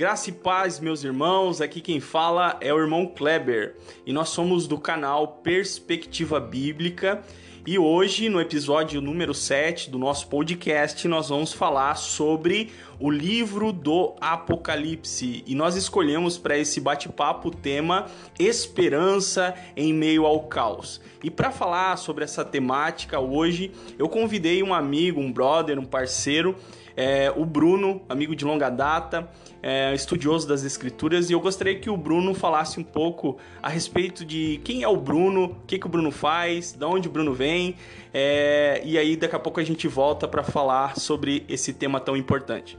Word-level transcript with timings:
Graça 0.00 0.30
e 0.30 0.32
paz, 0.32 0.80
meus 0.80 1.04
irmãos. 1.04 1.60
Aqui 1.60 1.78
quem 1.78 2.00
fala 2.00 2.56
é 2.62 2.72
o 2.72 2.78
irmão 2.78 3.06
Kleber 3.06 3.76
e 4.06 4.14
nós 4.14 4.30
somos 4.30 4.66
do 4.66 4.78
canal 4.78 5.28
Perspectiva 5.42 6.40
Bíblica. 6.40 7.22
E 7.66 7.78
hoje, 7.78 8.30
no 8.30 8.40
episódio 8.40 9.02
número 9.02 9.34
7 9.34 9.90
do 9.90 9.98
nosso 9.98 10.26
podcast, 10.28 11.06
nós 11.06 11.28
vamos 11.28 11.52
falar 11.52 11.96
sobre 11.96 12.72
o 13.00 13.10
livro 13.10 13.72
do 13.72 14.14
Apocalipse. 14.20 15.42
E 15.46 15.54
nós 15.54 15.74
escolhemos 15.74 16.36
para 16.36 16.56
esse 16.56 16.80
bate-papo 16.80 17.48
o 17.48 17.50
tema 17.50 18.06
Esperança 18.38 19.54
em 19.76 19.92
meio 19.92 20.26
ao 20.26 20.40
caos. 20.44 21.00
E 21.24 21.30
para 21.30 21.50
falar 21.50 21.96
sobre 21.96 22.24
essa 22.24 22.44
temática 22.44 23.18
hoje, 23.18 23.72
eu 23.98 24.08
convidei 24.08 24.62
um 24.62 24.74
amigo, 24.74 25.20
um 25.20 25.32
brother, 25.32 25.78
um 25.78 25.84
parceiro 25.84 26.54
é, 26.96 27.32
o 27.34 27.46
Bruno, 27.46 28.02
amigo 28.08 28.36
de 28.36 28.44
longa 28.44 28.68
data, 28.68 29.28
é, 29.62 29.94
estudioso 29.94 30.46
das 30.46 30.64
escrituras, 30.64 31.30
e 31.30 31.32
eu 31.32 31.40
gostaria 31.40 31.78
que 31.78 31.88
o 31.88 31.96
Bruno 31.96 32.34
falasse 32.34 32.78
um 32.78 32.84
pouco 32.84 33.38
a 33.62 33.70
respeito 33.70 34.22
de 34.22 34.60
quem 34.64 34.82
é 34.82 34.88
o 34.88 34.96
Bruno, 34.96 35.44
o 35.44 35.66
que, 35.66 35.78
que 35.78 35.86
o 35.86 35.88
Bruno 35.88 36.10
faz, 36.10 36.72
de 36.72 36.84
onde 36.84 37.08
o 37.08 37.10
Bruno 37.10 37.32
vem, 37.32 37.74
é, 38.12 38.82
e 38.84 38.98
aí 38.98 39.16
daqui 39.16 39.34
a 39.34 39.38
pouco 39.38 39.60
a 39.60 39.64
gente 39.64 39.88
volta 39.88 40.26
para 40.28 40.42
falar 40.42 40.98
sobre 40.98 41.44
esse 41.48 41.72
tema 41.72 42.00
tão 42.00 42.16
importante. 42.16 42.78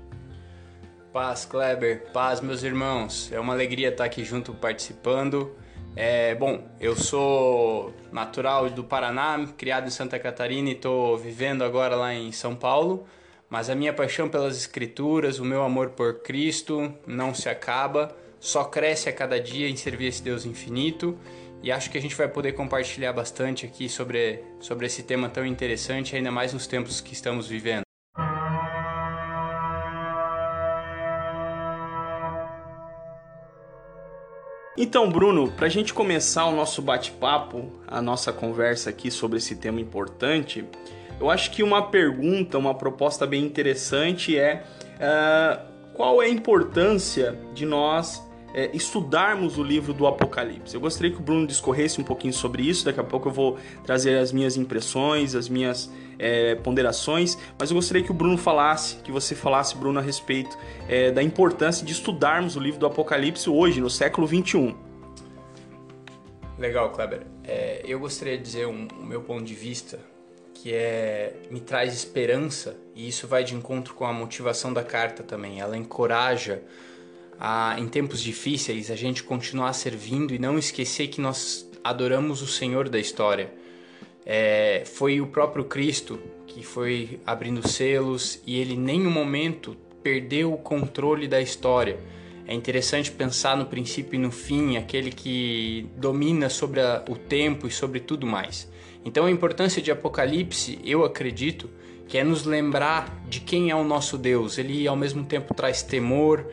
Paz, 1.13 1.43
Kleber, 1.43 2.05
paz, 2.13 2.39
meus 2.39 2.63
irmãos. 2.63 3.29
É 3.33 3.39
uma 3.39 3.51
alegria 3.51 3.89
estar 3.89 4.05
aqui 4.05 4.23
junto 4.23 4.53
participando. 4.53 5.53
É, 5.93 6.33
bom, 6.35 6.63
eu 6.79 6.95
sou 6.95 7.93
natural 8.13 8.69
do 8.69 8.81
Paraná, 8.81 9.45
criado 9.57 9.87
em 9.87 9.89
Santa 9.89 10.17
Catarina 10.17 10.69
e 10.69 10.71
estou 10.71 11.17
vivendo 11.17 11.65
agora 11.65 11.97
lá 11.97 12.13
em 12.13 12.31
São 12.31 12.55
Paulo. 12.55 13.05
Mas 13.49 13.69
a 13.69 13.75
minha 13.75 13.91
paixão 13.91 14.29
pelas 14.29 14.55
Escrituras, 14.55 15.37
o 15.37 15.43
meu 15.43 15.63
amor 15.63 15.89
por 15.89 16.21
Cristo 16.21 16.93
não 17.05 17.33
se 17.33 17.49
acaba, 17.49 18.15
só 18.39 18.63
cresce 18.63 19.09
a 19.09 19.13
cada 19.13 19.37
dia 19.37 19.67
em 19.67 19.75
servir 19.75 20.05
esse 20.05 20.23
Deus 20.23 20.45
infinito. 20.45 21.17
E 21.61 21.73
acho 21.73 21.91
que 21.91 21.97
a 21.97 22.01
gente 22.01 22.15
vai 22.15 22.29
poder 22.29 22.53
compartilhar 22.53 23.11
bastante 23.11 23.65
aqui 23.65 23.89
sobre, 23.89 24.41
sobre 24.61 24.85
esse 24.85 25.03
tema 25.03 25.27
tão 25.27 25.45
interessante, 25.45 26.15
ainda 26.15 26.31
mais 26.31 26.53
nos 26.53 26.67
tempos 26.67 27.01
que 27.01 27.11
estamos 27.11 27.47
vivendo. 27.49 27.90
Então, 34.83 35.07
Bruno, 35.07 35.51
para 35.51 35.67
a 35.67 35.69
gente 35.69 35.93
começar 35.93 36.47
o 36.47 36.55
nosso 36.55 36.81
bate-papo, 36.81 37.71
a 37.87 38.01
nossa 38.01 38.33
conversa 38.33 38.89
aqui 38.89 39.11
sobre 39.11 39.37
esse 39.37 39.55
tema 39.55 39.79
importante, 39.79 40.65
eu 41.19 41.29
acho 41.29 41.51
que 41.51 41.61
uma 41.61 41.83
pergunta, 41.83 42.57
uma 42.57 42.73
proposta 42.73 43.27
bem 43.27 43.45
interessante 43.45 44.35
é 44.35 44.63
uh, 44.95 45.93
qual 45.93 46.19
é 46.19 46.25
a 46.25 46.29
importância 46.29 47.37
de 47.53 47.63
nós 47.63 48.27
uh, 48.51 48.75
estudarmos 48.75 49.57
o 49.57 49.63
livro 49.63 49.93
do 49.93 50.07
Apocalipse. 50.07 50.75
Eu 50.75 50.81
gostaria 50.81 51.11
que 51.11 51.17
o 51.17 51.21
Bruno 51.21 51.47
discorresse 51.47 51.99
um 51.99 52.03
pouquinho 52.03 52.33
sobre 52.33 52.63
isso, 52.63 52.85
daqui 52.85 52.99
a 52.99 53.03
pouco 53.03 53.29
eu 53.29 53.33
vou 53.33 53.57
trazer 53.83 54.17
as 54.17 54.31
minhas 54.31 54.57
impressões, 54.57 55.35
as 55.35 55.49
minhas 55.49 55.85
uh, 55.85 56.61
ponderações, 56.63 57.37
mas 57.57 57.69
eu 57.71 57.75
gostaria 57.75 58.03
que 58.03 58.11
o 58.11 58.13
Bruno 58.13 58.37
falasse, 58.37 58.97
que 58.97 59.11
você 59.11 59.35
falasse, 59.35 59.75
Bruno, 59.75 59.99
a 59.99 60.01
respeito 60.01 60.57
da 61.13 61.23
importância 61.23 61.85
de 61.85 61.93
estudarmos 61.93 62.55
o 62.55 62.59
livro 62.59 62.79
do 62.79 62.85
Apocalipse 62.85 63.49
hoje, 63.49 63.79
no 63.79 63.89
século 63.89 64.27
21. 64.27 64.75
Legal, 66.61 66.91
Kleber. 66.91 67.25
É, 67.43 67.81
eu 67.85 67.99
gostaria 67.99 68.37
de 68.37 68.43
dizer 68.43 68.67
um, 68.67 68.87
o 68.99 69.03
meu 69.03 69.21
ponto 69.21 69.43
de 69.43 69.55
vista 69.55 69.99
que 70.53 70.71
é 70.75 71.33
me 71.49 71.59
traz 71.59 71.91
esperança 71.91 72.77
e 72.93 73.07
isso 73.07 73.27
vai 73.27 73.43
de 73.43 73.55
encontro 73.55 73.95
com 73.95 74.05
a 74.05 74.13
motivação 74.13 74.71
da 74.71 74.83
carta 74.83 75.23
também. 75.23 75.59
Ela 75.59 75.75
encoraja 75.75 76.61
a, 77.43 77.75
em 77.79 77.87
tempos 77.87 78.21
difíceis 78.21 78.91
a 78.91 78.95
gente 78.95 79.23
continuar 79.23 79.73
servindo 79.73 80.31
e 80.31 80.37
não 80.37 80.59
esquecer 80.59 81.07
que 81.07 81.19
nós 81.19 81.67
adoramos 81.83 82.43
o 82.43 82.47
Senhor 82.47 82.87
da 82.87 82.99
história. 82.99 83.51
É, 84.23 84.83
foi 84.85 85.19
o 85.19 85.25
próprio 85.25 85.65
Cristo 85.65 86.19
que 86.45 86.61
foi 86.61 87.19
abrindo 87.25 87.67
selos 87.67 88.39
e 88.45 88.59
ele 88.59 88.77
nem 88.77 89.07
um 89.07 89.09
momento 89.09 89.75
perdeu 90.03 90.53
o 90.53 90.57
controle 90.57 91.27
da 91.27 91.41
história. 91.41 91.97
É 92.45 92.53
interessante 92.53 93.11
pensar 93.11 93.57
no 93.57 93.65
princípio 93.65 94.15
e 94.15 94.19
no 94.19 94.29
fim, 94.29 94.77
aquele 94.77 95.09
que 95.09 95.89
domina 95.97 96.47
sobre 96.47 96.79
a, 96.79 97.03
o 97.09 97.15
tempo 97.15 97.65
e 97.65 97.71
sobre 97.71 97.99
tudo 97.99 98.27
mais. 98.27 98.71
Então 99.03 99.25
a 99.25 99.31
importância 99.31 99.81
de 99.81 99.89
Apocalipse, 99.89 100.77
eu 100.85 101.03
acredito, 101.03 101.67
que 102.07 102.19
é 102.19 102.23
nos 102.23 102.45
lembrar 102.45 103.23
de 103.27 103.39
quem 103.39 103.71
é 103.71 103.75
o 103.75 103.83
nosso 103.83 104.15
Deus. 104.15 104.59
Ele 104.59 104.87
ao 104.87 104.95
mesmo 104.95 105.23
tempo 105.25 105.55
traz 105.55 105.81
temor, 105.81 106.45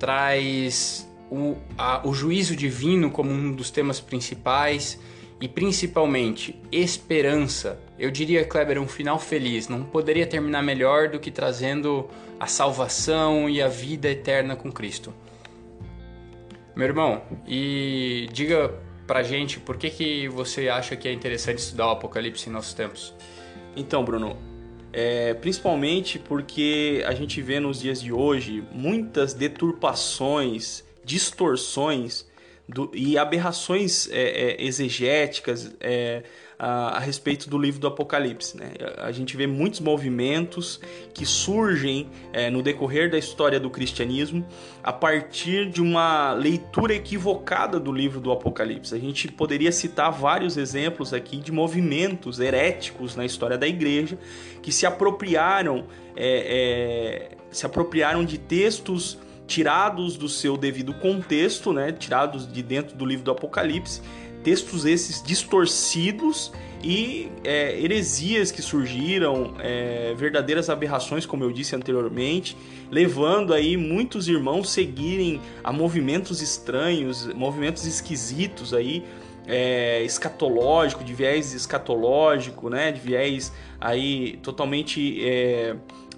traz 0.00 1.06
o, 1.30 1.56
a, 1.78 2.06
o 2.08 2.12
juízo 2.12 2.56
divino 2.56 3.10
como 3.10 3.30
um 3.30 3.52
dos 3.52 3.70
temas 3.70 4.00
principais 4.00 4.98
e 5.40 5.46
principalmente 5.46 6.60
esperança. 6.72 7.78
Eu 7.98 8.10
diria, 8.10 8.44
Kleber, 8.44 8.80
um 8.80 8.88
final 8.88 9.18
feliz. 9.18 9.68
Não 9.68 9.84
poderia 9.84 10.26
terminar 10.26 10.62
melhor 10.62 11.08
do 11.08 11.20
que 11.20 11.30
trazendo 11.30 12.08
a 12.38 12.46
salvação 12.46 13.48
e 13.48 13.62
a 13.62 13.68
vida 13.68 14.08
eterna 14.08 14.56
com 14.56 14.72
Cristo. 14.72 15.14
Meu 16.74 16.86
irmão, 16.86 17.22
e 17.46 18.28
diga 18.32 18.74
pra 19.06 19.22
gente 19.22 19.60
por 19.60 19.76
que, 19.76 19.90
que 19.90 20.28
você 20.28 20.68
acha 20.68 20.96
que 20.96 21.06
é 21.08 21.12
interessante 21.12 21.58
estudar 21.58 21.88
o 21.88 21.90
Apocalipse 21.90 22.48
em 22.48 22.52
nossos 22.52 22.72
tempos? 22.72 23.14
Então, 23.76 24.04
Bruno, 24.04 24.36
é, 24.92 25.34
principalmente 25.34 26.18
porque 26.18 27.02
a 27.06 27.14
gente 27.14 27.40
vê 27.40 27.60
nos 27.60 27.80
dias 27.80 28.02
de 28.02 28.12
hoje 28.12 28.64
muitas 28.72 29.32
deturpações, 29.34 30.84
distorções 31.04 32.26
do, 32.68 32.90
e 32.94 33.16
aberrações 33.16 34.08
é, 34.10 34.22
é, 34.22 34.64
exegéticas 34.64 35.74
é, 35.80 36.22
a, 36.62 36.98
a, 36.98 36.98
respeito 36.98 37.48
do 37.48 37.56
livro 37.56 37.80
do 37.80 37.86
Apocalipse. 37.86 38.54
Né? 38.54 38.72
A 38.98 39.10
gente 39.10 39.34
vê 39.34 39.46
muitos 39.46 39.80
movimentos 39.80 40.78
que 41.14 41.24
surgem 41.24 42.06
é, 42.34 42.50
no 42.50 42.62
decorrer 42.62 43.10
da 43.10 43.16
história 43.16 43.58
do 43.58 43.70
cristianismo 43.70 44.44
a 44.82 44.92
partir 44.92 45.70
de 45.70 45.80
uma 45.80 46.34
leitura 46.34 46.92
equivocada 46.92 47.80
do 47.80 47.90
livro 47.90 48.20
do 48.20 48.30
Apocalipse. 48.30 48.94
A 48.94 48.98
gente 48.98 49.26
poderia 49.28 49.72
citar 49.72 50.12
vários 50.12 50.58
exemplos 50.58 51.14
aqui 51.14 51.38
de 51.38 51.50
movimentos 51.50 52.38
heréticos 52.38 53.16
na 53.16 53.24
história 53.24 53.56
da 53.56 53.66
igreja 53.66 54.18
que 54.60 54.70
se 54.70 54.84
apropriaram, 54.84 55.86
é, 56.14 57.30
é, 57.32 57.36
se 57.50 57.64
apropriaram 57.64 58.22
de 58.22 58.36
textos 58.36 59.18
tirados 59.46 60.16
do 60.16 60.28
seu 60.28 60.56
devido 60.56 60.94
contexto, 60.94 61.72
né, 61.72 61.90
tirados 61.90 62.50
de 62.50 62.62
dentro 62.62 62.96
do 62.96 63.04
livro 63.04 63.24
do 63.24 63.30
Apocalipse, 63.32 64.00
textos 64.42 64.84
esses 64.84 65.22
distorcidos 65.22 66.52
e 66.82 67.28
é, 67.44 67.78
heresias 67.78 68.50
que 68.50 68.62
surgiram, 68.62 69.54
é, 69.58 70.14
verdadeiras 70.16 70.70
aberrações, 70.70 71.26
como 71.26 71.44
eu 71.44 71.52
disse 71.52 71.76
anteriormente, 71.76 72.56
levando 72.90 73.52
aí 73.52 73.76
muitos 73.76 74.28
irmãos 74.28 74.70
seguirem 74.70 75.40
a 75.62 75.72
movimentos 75.72 76.40
estranhos, 76.40 77.26
movimentos 77.34 77.84
esquisitos 77.84 78.72
aí, 78.72 79.04
é, 79.46 80.02
escatológico, 80.04 81.04
de 81.04 81.12
viés 81.12 81.52
escatológico, 81.52 82.70
né, 82.70 82.92
de 82.92 83.00
viés 83.00 83.52
aí 83.80 84.38
totalmente 84.42 85.20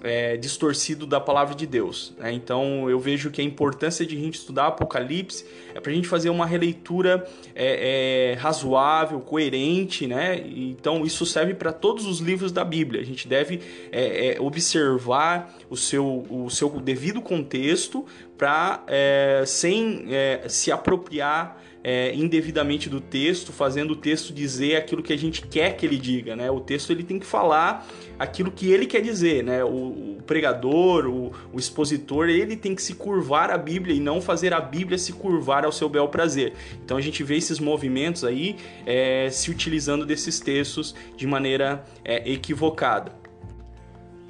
é, 0.03 0.35
distorcido 0.35 1.07
da 1.07 1.19
palavra 1.19 1.55
de 1.55 1.65
Deus. 1.65 2.13
Né? 2.17 2.33
Então 2.33 2.89
eu 2.89 2.99
vejo 2.99 3.31
que 3.31 3.41
a 3.41 3.43
importância 3.43 4.05
de 4.05 4.15
a 4.15 4.19
gente 4.19 4.35
estudar 4.35 4.67
Apocalipse 4.67 5.45
é 5.73 5.79
para 5.79 5.91
a 5.91 5.95
gente 5.95 6.07
fazer 6.07 6.29
uma 6.29 6.45
releitura 6.45 7.25
é, 7.55 8.31
é, 8.31 8.33
razoável, 8.33 9.19
coerente, 9.21 10.05
né? 10.05 10.43
Então 10.45 11.05
isso 11.05 11.25
serve 11.25 11.53
para 11.53 11.71
todos 11.71 12.05
os 12.05 12.19
livros 12.19 12.51
da 12.51 12.65
Bíblia. 12.65 13.01
A 13.01 13.05
gente 13.05 13.27
deve 13.27 13.61
é, 13.91 14.35
é, 14.35 14.41
observar 14.41 15.55
o 15.69 15.77
seu, 15.77 16.25
o 16.29 16.49
seu 16.49 16.69
devido 16.81 17.21
contexto 17.21 18.05
para 18.37 18.83
é, 18.87 19.43
sem 19.45 20.05
se 20.49 20.71
apropriar 20.71 21.61
é, 21.83 22.15
indevidamente 22.15 22.89
do 22.89 23.01
texto, 23.01 23.51
fazendo 23.51 23.91
o 23.91 23.95
texto 23.95 24.33
dizer 24.33 24.77
aquilo 24.77 25.03
que 25.03 25.11
a 25.11 25.17
gente 25.17 25.45
quer 25.45 25.75
que 25.75 25.85
ele 25.85 25.97
diga, 25.97 26.35
né? 26.35 26.49
O 26.49 26.61
texto 26.61 26.91
ele 26.91 27.03
tem 27.03 27.19
que 27.19 27.25
falar 27.25 27.85
aquilo 28.17 28.49
que 28.51 28.71
ele 28.71 28.85
quer 28.85 29.01
dizer, 29.01 29.43
né? 29.43 29.63
O, 29.63 29.67
o 29.67 30.17
pregador, 30.25 31.07
o, 31.07 31.33
o, 31.51 31.59
expositor, 31.59 32.29
ele 32.29 32.55
tem 32.55 32.73
que 32.73 32.81
se 32.81 32.95
curvar 32.95 33.51
à 33.51 33.57
Bíblia 33.57 33.93
e 33.93 33.99
não 33.99 34.21
fazer 34.21 34.53
a 34.53 34.61
Bíblia 34.61 34.97
se 34.97 35.11
curvar 35.11 35.65
ao 35.65 35.71
seu 35.71 35.89
bel 35.89 36.07
prazer. 36.07 36.53
Então 36.83 36.95
a 36.95 37.01
gente 37.01 37.21
vê 37.21 37.35
esses 37.35 37.59
movimentos 37.59 38.23
aí 38.23 38.55
é, 38.85 39.29
se 39.29 39.51
utilizando 39.51 40.05
desses 40.05 40.39
textos 40.39 40.95
de 41.17 41.27
maneira 41.27 41.83
é, 42.05 42.31
equivocada. 42.31 43.11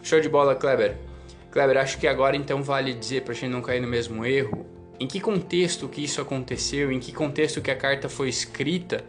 Show 0.01 0.19
de 0.19 0.27
bola, 0.27 0.55
Kleber. 0.55 0.97
Kleber, 1.51 1.77
acho 1.77 1.99
que 1.99 2.07
agora 2.07 2.35
então 2.35 2.63
vale 2.63 2.95
dizer 2.95 3.21
para 3.21 3.31
a 3.31 3.35
gente 3.35 3.51
não 3.51 3.61
cair 3.61 3.79
no 3.79 3.87
mesmo 3.87 4.25
erro 4.25 4.72
em 4.99 5.07
que 5.07 5.19
contexto 5.19 5.87
que 5.87 6.03
isso 6.03 6.21
aconteceu, 6.21 6.91
em 6.91 6.99
que 6.99 7.11
contexto 7.11 7.61
que 7.61 7.71
a 7.71 7.75
carta 7.75 8.07
foi 8.07 8.29
escrita 8.29 9.03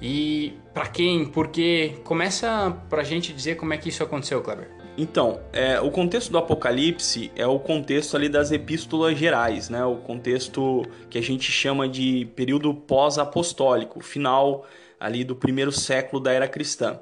e 0.00 0.54
para 0.74 0.86
quem, 0.86 1.24
porque 1.24 1.94
começa 2.04 2.76
pra 2.88 3.02
gente 3.02 3.32
dizer 3.32 3.56
como 3.56 3.72
é 3.72 3.78
que 3.78 3.88
isso 3.88 4.02
aconteceu, 4.02 4.42
Kleber. 4.42 4.68
Então, 4.98 5.40
é, 5.52 5.78
o 5.78 5.90
contexto 5.90 6.32
do 6.32 6.38
Apocalipse 6.38 7.30
é 7.36 7.46
o 7.46 7.58
contexto 7.58 8.16
ali 8.16 8.28
das 8.28 8.50
epístolas 8.50 9.18
gerais, 9.18 9.68
né? 9.68 9.84
O 9.84 9.96
contexto 9.96 10.86
que 11.10 11.18
a 11.18 11.22
gente 11.22 11.52
chama 11.52 11.86
de 11.86 12.26
período 12.34 12.72
pós-apostólico, 12.72 14.00
final 14.00 14.66
ali 14.98 15.22
do 15.22 15.36
primeiro 15.36 15.70
século 15.70 16.22
da 16.22 16.32
era 16.32 16.48
cristã. 16.48 16.98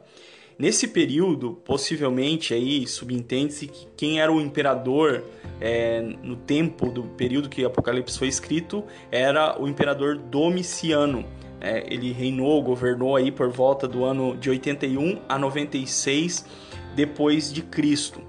Nesse 0.59 0.87
período, 0.87 1.53
possivelmente 1.65 2.55
aí 2.55 2.87
subentende-se 2.87 3.67
que 3.67 3.89
quem 3.97 4.21
era 4.21 4.33
o 4.33 4.41
imperador 4.41 5.25
é, 5.61 6.01
no 6.23 6.37
tempo 6.37 6.91
do 6.91 7.03
período 7.03 7.49
que 7.49 7.65
Apocalipse 7.65 8.19
foi 8.19 8.29
escrito 8.29 8.85
era 9.11 9.61
o 9.61 9.67
imperador 9.67 10.17
Domiciano. 10.17 11.25
É, 11.61 11.85
ele 11.93 12.13
reinou, 12.13 12.63
governou 12.63 13.17
aí 13.17 13.33
por 13.33 13.51
volta 13.51 13.89
do 13.89 14.05
ano 14.05 14.37
de 14.37 14.51
81 14.51 15.21
a 15.29 15.39
96 15.39 16.47
depois 16.95 17.53
de 17.53 17.63
Cristo. 17.63 18.21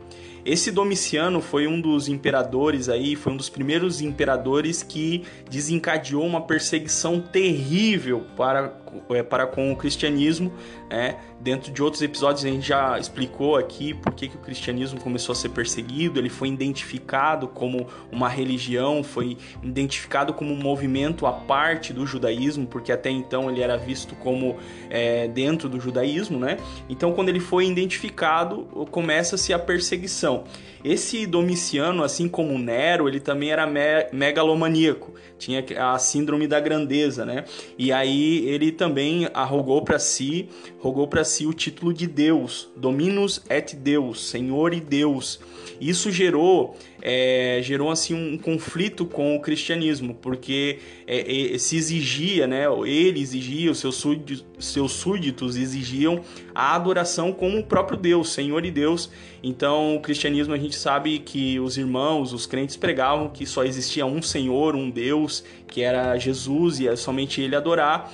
Esse 0.46 0.72
Domiciano 0.72 1.42
foi 1.42 1.66
um 1.66 1.82
dos 1.82 2.08
imperadores 2.08 2.88
aí, 2.88 3.16
foi 3.16 3.34
um 3.34 3.38
dos 3.38 3.50
primeiros 3.50 4.00
imperadores 4.00 4.84
que 4.84 5.24
desencadeou 5.50 6.24
uma 6.24 6.40
perseguição 6.40 7.20
terrível 7.20 8.24
para, 8.38 8.72
é, 9.10 9.24
para 9.24 9.48
com 9.48 9.72
o 9.72 9.76
cristianismo. 9.76 10.54
É, 10.88 11.16
dentro 11.46 11.72
de 11.72 11.84
outros 11.84 12.02
episódios 12.02 12.44
a 12.44 12.50
gente 12.50 12.68
já 12.68 12.98
explicou 12.98 13.56
aqui 13.56 13.94
por 13.94 14.12
que, 14.14 14.28
que 14.28 14.36
o 14.36 14.40
cristianismo 14.40 15.00
começou 15.00 15.32
a 15.32 15.36
ser 15.36 15.50
perseguido. 15.50 16.20
Ele 16.20 16.28
foi 16.28 16.48
identificado 16.48 17.48
como 17.48 17.86
uma 18.12 18.28
religião, 18.28 19.04
foi 19.04 19.38
identificado 19.62 20.34
como 20.34 20.52
um 20.52 20.58
movimento 20.58 21.28
à 21.28 21.32
parte 21.32 21.94
do 21.94 22.04
judaísmo, 22.04 22.66
porque 22.66 22.92
até 22.92 23.12
então 23.12 23.48
ele 23.48 23.62
era 23.62 23.78
visto 23.78 24.16
como 24.16 24.58
é, 24.90 25.28
dentro 25.28 25.70
do 25.70 25.80
judaísmo, 25.80 26.40
né? 26.40 26.58
Então, 26.90 27.14
quando 27.14 27.30
ele 27.30 27.40
foi 27.40 27.68
identificado, 27.68 28.64
começa-se 28.90 29.54
a 29.54 29.60
perseguição. 29.60 30.46
Esse 30.86 31.26
Domiciano, 31.26 32.04
assim 32.04 32.30
como 32.30 32.60
Nero, 32.60 33.08
ele 33.08 33.20
também 33.20 33.50
era 33.50 33.66
me 33.66 33.80
megalomaníaco, 34.14 35.16
tinha 35.36 35.66
a 35.80 35.98
síndrome 35.98 36.46
da 36.46 36.60
grandeza, 36.60 37.26
né? 37.26 37.46
E 37.76 37.92
aí 37.92 38.48
ele 38.48 38.72
também 38.72 39.28
arrogou 39.34 39.82
para 39.82 39.98
si, 39.98 40.48
rogou 40.78 41.08
para 41.08 41.24
si 41.24 41.48
o 41.48 41.54
título 41.54 41.92
de 41.92 42.06
Deus, 42.06 42.70
Dominus 42.78 43.42
et 43.50 43.76
Deus, 43.76 44.30
Senhor 44.30 44.76
e 44.76 44.80
Deus. 44.80 45.40
Isso 45.82 46.12
gerou 46.12 46.78
é, 47.08 47.60
gerou 47.62 47.92
assim 47.92 48.16
um 48.16 48.36
conflito 48.36 49.06
com 49.06 49.36
o 49.36 49.40
cristianismo, 49.40 50.16
porque 50.16 50.80
é, 51.06 51.54
é, 51.54 51.58
se 51.60 51.78
exigia, 51.78 52.48
né? 52.48 52.64
Ele 52.84 53.22
exigia, 53.22 53.70
os 53.70 53.78
seus 53.78 53.94
súditos, 53.94 54.44
seus 54.58 54.92
súditos 54.92 55.56
exigiam 55.56 56.22
a 56.56 56.74
adoração 56.74 57.32
como 57.32 57.60
o 57.60 57.64
próprio 57.64 57.96
Deus, 57.96 58.34
Senhor 58.34 58.66
e 58.66 58.72
Deus. 58.72 59.12
Então, 59.44 59.96
o 59.96 60.00
cristianismo 60.00 60.56
a 60.56 60.58
gente 60.58 60.76
sabe 60.76 61.20
que 61.20 61.60
os 61.60 61.78
irmãos, 61.78 62.34
os 62.34 62.48
crentes 62.48 62.76
pregavam 62.76 63.30
que 63.30 63.46
só 63.46 63.64
existia 63.64 64.04
um 64.04 64.20
Senhor, 64.20 64.76
um 64.76 64.90
Deus, 64.90 65.44
que 65.68 65.84
era 65.84 66.18
Jesus 66.18 66.80
e 66.80 66.98
somente 66.98 67.40
ele 67.40 67.56
adorar. 67.56 68.12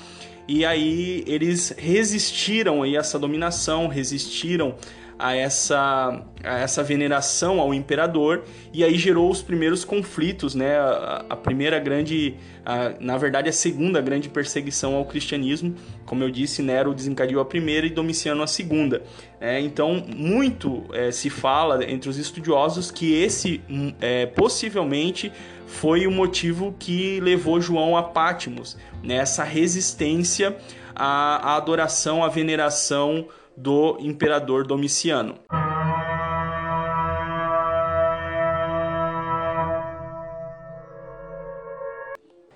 E 0.50 0.66
aí 0.66 1.24
eles 1.28 1.74
resistiram 1.78 2.84
a 2.84 2.90
essa 2.90 3.18
dominação, 3.18 3.88
resistiram 3.88 4.76
a 5.22 5.36
essa, 5.36 6.20
a 6.44 6.60
essa 6.60 6.82
veneração 6.82 7.60
ao 7.60 7.76
imperador 7.76 8.44
e 8.74 8.84
aí 8.84 8.98
gerou 8.98 9.30
os 9.30 9.44
primeiros 9.44 9.86
conflitos, 9.86 10.56
né? 10.56 10.80
A, 10.80 11.26
a 11.30 11.36
primeira 11.36 11.78
grande, 11.78 12.38
a, 12.66 12.94
na 13.00 13.20
verdade 13.20 13.48
a 13.48 13.54
segunda 13.54 14.02
grande 14.02 14.28
perseguição 14.28 14.96
ao 14.96 15.06
cristianismo, 15.06 15.76
como 16.08 16.24
eu 16.24 16.32
disse, 16.32 16.64
Nero 16.64 16.92
desencadeou 16.92 17.40
a 17.40 17.46
primeira 17.46 17.86
e 17.86 17.92
Domiciano 17.92 18.42
a 18.42 18.48
segunda. 18.48 19.04
É, 19.40 19.62
então 19.62 20.04
muito 20.08 20.86
é, 20.92 21.12
se 21.12 21.30
fala 21.30 21.86
entre 21.88 22.10
os 22.10 22.18
estudiosos 22.18 22.90
que 22.90 23.14
esse 23.14 23.62
hum, 23.70 23.94
é, 24.02 24.26
possivelmente 24.26 25.32
foi 25.68 26.08
o 26.08 26.12
motivo 26.12 26.76
que 26.80 27.20
levou 27.20 27.62
João 27.62 27.96
a 27.96 28.02
Pátimos, 28.02 28.76
né? 29.04 29.24
resistência 29.44 30.58
à, 30.96 31.52
à 31.52 31.58
adoração, 31.58 32.24
à 32.24 32.28
veneração 32.28 33.28
do 33.56 33.98
imperador 34.00 34.66
Domiciano. 34.66 35.36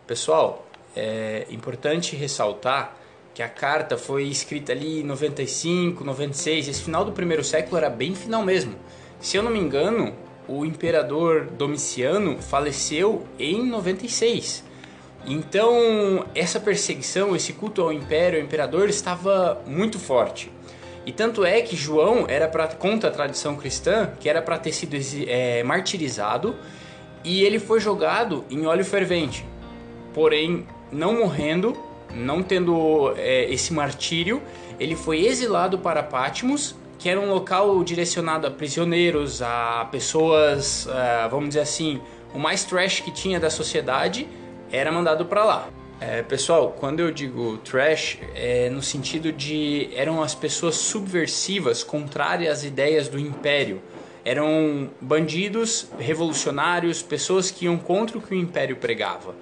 Pessoal, 0.07 0.65
é 0.95 1.47
importante 1.50 2.15
ressaltar 2.15 2.95
que 3.33 3.44
a 3.44 3.50
carta 3.50 3.97
foi 3.97 4.24
escrita 4.24 4.71
ali 4.71 5.01
em 5.01 5.03
95, 5.03 6.03
96, 6.03 6.69
esse 6.69 6.83
final 6.83 7.03
do 7.03 7.12
primeiro 7.12 7.44
século 7.44 7.77
era 7.77 7.89
bem 7.89 8.15
final 8.15 8.44
mesmo. 8.44 8.75
Se 9.19 9.36
eu 9.36 9.44
não 9.44 9.51
me 9.51 9.59
engano, 9.59 10.13
o 10.47 10.65
imperador 10.65 11.45
Domiciano 11.47 12.42
faleceu 12.42 13.25
em 13.39 13.68
96. 13.68 14.63
Então, 15.25 16.25
essa 16.36 16.59
perseguição, 16.59 17.36
esse 17.36 17.51
culto 17.51 17.81
ao 17.81 17.92
império, 17.92 18.39
ao 18.39 18.45
imperador, 18.45 18.88
estava 18.88 19.62
muito 19.65 19.97
forte. 19.97 20.51
E 21.06 21.12
tanto 21.12 21.46
é 21.46 21.62
que 21.62 21.75
João 21.75 22.25
era 22.28 22.48
pra, 22.48 22.68
contra 22.68 23.10
a 23.10 23.12
tradição 23.12 23.56
cristã, 23.56 24.12
que 24.19 24.28
era 24.28 24.42
para 24.42 24.57
ter 24.57 24.72
sido 24.72 24.98
é, 25.28 25.63
martirizado, 25.63 26.56
e 27.24 27.44
ele 27.44 27.60
foi 27.60 27.80
jogado 27.80 28.44
em 28.50 28.66
óleo 28.66 28.84
fervente. 28.84 29.46
Porém, 30.13 30.66
não 30.92 31.19
morrendo, 31.19 31.78
não 32.13 32.42
tendo 32.42 33.13
é, 33.18 33.52
esse 33.52 33.74
martírio, 33.74 34.42
ele 34.80 34.96
foi 34.96 35.25
exilado 35.25 35.78
para 35.78 36.02
Patmos, 36.02 36.75
que 36.98 37.10
era 37.10 37.19
um 37.19 37.30
local 37.30 37.84
direcionado 37.84 38.48
a 38.48 38.52
prisioneiros, 38.52 39.42
a 39.42 39.88
pessoas, 39.92 40.88
é, 40.88 41.28
vamos 41.28 41.50
dizer 41.50 41.62
assim, 41.62 42.02
o 42.34 42.40
mais 42.40 42.63
trash 42.63 43.02
que 43.02 43.12
tinha 43.12 43.40
da 43.40 43.50
sociedade, 43.50 44.28
era 44.72 44.92
mandado 44.92 45.25
para 45.25 45.44
lá. 45.44 45.69
É, 46.00 46.21
pessoal, 46.21 46.75
quando 46.77 47.00
eu 47.00 47.09
digo 47.09 47.57
trash, 47.59 48.18
é 48.36 48.69
no 48.69 48.81
sentido 48.81 49.31
de 49.31 49.89
eram 49.95 50.21
as 50.21 50.36
pessoas 50.36 50.75
subversivas, 50.75 51.83
contrárias 51.83 52.59
às 52.59 52.63
ideias 52.65 53.07
do 53.07 53.18
império. 53.18 53.81
Eram 54.25 54.89
bandidos, 55.00 55.88
revolucionários, 55.97 57.01
pessoas 57.01 57.50
que 57.50 57.65
iam 57.65 57.77
contra 57.77 58.18
o 58.18 58.21
que 58.21 58.33
o 58.33 58.38
império 58.38 58.75
pregava. 58.75 59.36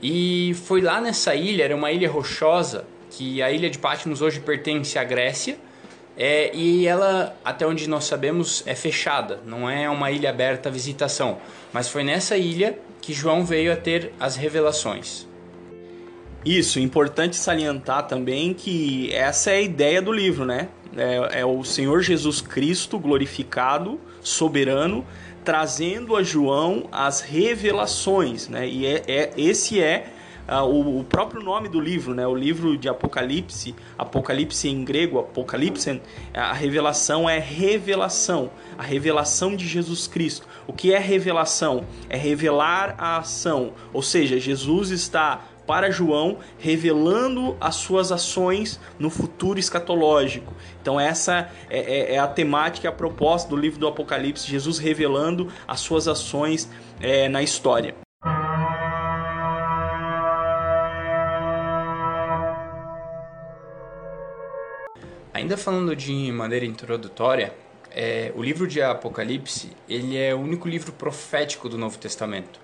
E 0.00 0.54
foi 0.66 0.80
lá 0.80 1.00
nessa 1.00 1.34
ilha, 1.34 1.64
era 1.64 1.74
uma 1.74 1.90
ilha 1.90 2.08
rochosa, 2.08 2.84
que 3.10 3.42
a 3.42 3.50
ilha 3.50 3.68
de 3.68 3.78
Patmos 3.78 4.22
hoje 4.22 4.38
pertence 4.38 4.98
à 4.98 5.02
Grécia, 5.02 5.58
é, 6.16 6.54
e 6.54 6.86
ela, 6.86 7.36
até 7.44 7.66
onde 7.66 7.88
nós 7.88 8.04
sabemos, 8.04 8.62
é 8.66 8.74
fechada, 8.74 9.40
não 9.44 9.68
é 9.68 9.90
uma 9.90 10.10
ilha 10.12 10.30
aberta 10.30 10.68
à 10.68 10.72
visitação. 10.72 11.38
Mas 11.72 11.88
foi 11.88 12.04
nessa 12.04 12.36
ilha 12.36 12.78
que 13.00 13.12
João 13.12 13.44
veio 13.44 13.72
a 13.72 13.76
ter 13.76 14.12
as 14.20 14.36
revelações. 14.36 15.26
Isso, 16.44 16.78
importante 16.78 17.36
salientar 17.36 18.06
também 18.06 18.54
que 18.54 19.12
essa 19.12 19.50
é 19.50 19.56
a 19.56 19.60
ideia 19.60 20.00
do 20.00 20.12
livro, 20.12 20.44
né? 20.44 20.68
É, 20.96 21.40
é 21.40 21.44
o 21.44 21.62
Senhor 21.64 22.00
Jesus 22.00 22.40
Cristo 22.40 22.98
glorificado, 22.98 24.00
soberano, 24.20 25.04
trazendo 25.44 26.14
a 26.14 26.22
João 26.22 26.88
as 26.92 27.20
revelações, 27.20 28.48
né? 28.48 28.68
E 28.68 28.86
é, 28.86 29.02
é 29.06 29.32
esse 29.36 29.80
é 29.80 30.12
uh, 30.48 30.62
o, 30.64 31.00
o, 31.00 31.04
próprio 31.04 31.42
nome 31.42 31.68
do 31.68 31.80
livro, 31.80 32.14
né? 32.14 32.26
O 32.26 32.34
livro 32.34 32.76
de 32.76 32.88
Apocalipse, 32.88 33.74
Apocalipse 33.96 34.68
em 34.68 34.84
grego, 34.84 35.18
Apocalipse, 35.18 36.00
a 36.32 36.52
revelação 36.52 37.28
é 37.28 37.38
revelação, 37.38 38.50
a 38.76 38.82
revelação 38.82 39.56
de 39.56 39.66
Jesus 39.66 40.06
Cristo. 40.06 40.46
O 40.66 40.72
que 40.72 40.92
é 40.92 40.98
revelação? 40.98 41.84
É 42.08 42.16
revelar 42.16 42.94
a 42.96 43.18
ação, 43.18 43.72
ou 43.92 44.02
seja, 44.02 44.38
Jesus 44.38 44.90
está 44.90 45.42
para 45.68 45.90
João, 45.90 46.38
revelando 46.58 47.54
as 47.60 47.74
suas 47.74 48.10
ações 48.10 48.80
no 48.98 49.10
futuro 49.10 49.58
escatológico. 49.58 50.54
Então, 50.80 50.98
essa 50.98 51.50
é, 51.68 51.78
é, 51.78 52.14
é 52.14 52.18
a 52.18 52.26
temática, 52.26 52.88
a 52.88 52.92
proposta 52.92 53.50
do 53.50 53.56
livro 53.56 53.78
do 53.78 53.86
Apocalipse, 53.86 54.48
Jesus 54.50 54.78
revelando 54.78 55.52
as 55.66 55.80
suas 55.80 56.08
ações 56.08 56.70
é, 57.02 57.28
na 57.28 57.42
história. 57.42 57.94
Ainda 65.34 65.58
falando 65.58 65.94
de 65.94 66.32
maneira 66.32 66.64
introdutória, 66.64 67.52
é, 67.90 68.32
o 68.34 68.42
livro 68.42 68.66
de 68.66 68.80
Apocalipse 68.80 69.70
ele 69.86 70.16
é 70.16 70.34
o 70.34 70.38
único 70.38 70.66
livro 70.66 70.92
profético 70.92 71.68
do 71.68 71.76
Novo 71.76 71.98
Testamento. 71.98 72.58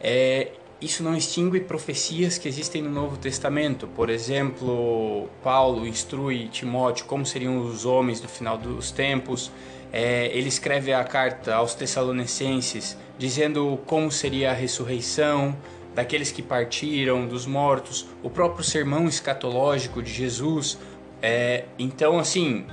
É, 0.00 0.50
isso 0.80 1.02
não 1.02 1.16
extingue 1.16 1.60
profecias 1.60 2.36
que 2.36 2.48
existem 2.48 2.82
no 2.82 2.90
Novo 2.90 3.16
Testamento. 3.16 3.86
Por 3.86 4.10
exemplo, 4.10 5.28
Paulo 5.42 5.86
instrui 5.86 6.48
Timóteo 6.48 7.06
como 7.06 7.24
seriam 7.24 7.58
os 7.58 7.84
homens 7.84 8.20
no 8.20 8.28
final 8.28 8.58
dos 8.58 8.90
tempos. 8.90 9.50
É, 9.92 10.26
ele 10.36 10.48
escreve 10.48 10.92
a 10.92 11.04
carta 11.04 11.54
aos 11.54 11.74
Tessalonicenses 11.74 12.96
dizendo 13.16 13.78
como 13.86 14.10
seria 14.10 14.50
a 14.50 14.54
ressurreição 14.54 15.56
daqueles 15.94 16.32
que 16.32 16.42
partiram 16.42 17.26
dos 17.26 17.46
mortos, 17.46 18.06
o 18.22 18.28
próprio 18.28 18.64
sermão 18.64 19.06
escatológico 19.06 20.02
de 20.02 20.12
Jesus. 20.12 20.76
É, 21.22 21.64
então, 21.78 22.18
assim, 22.18 22.66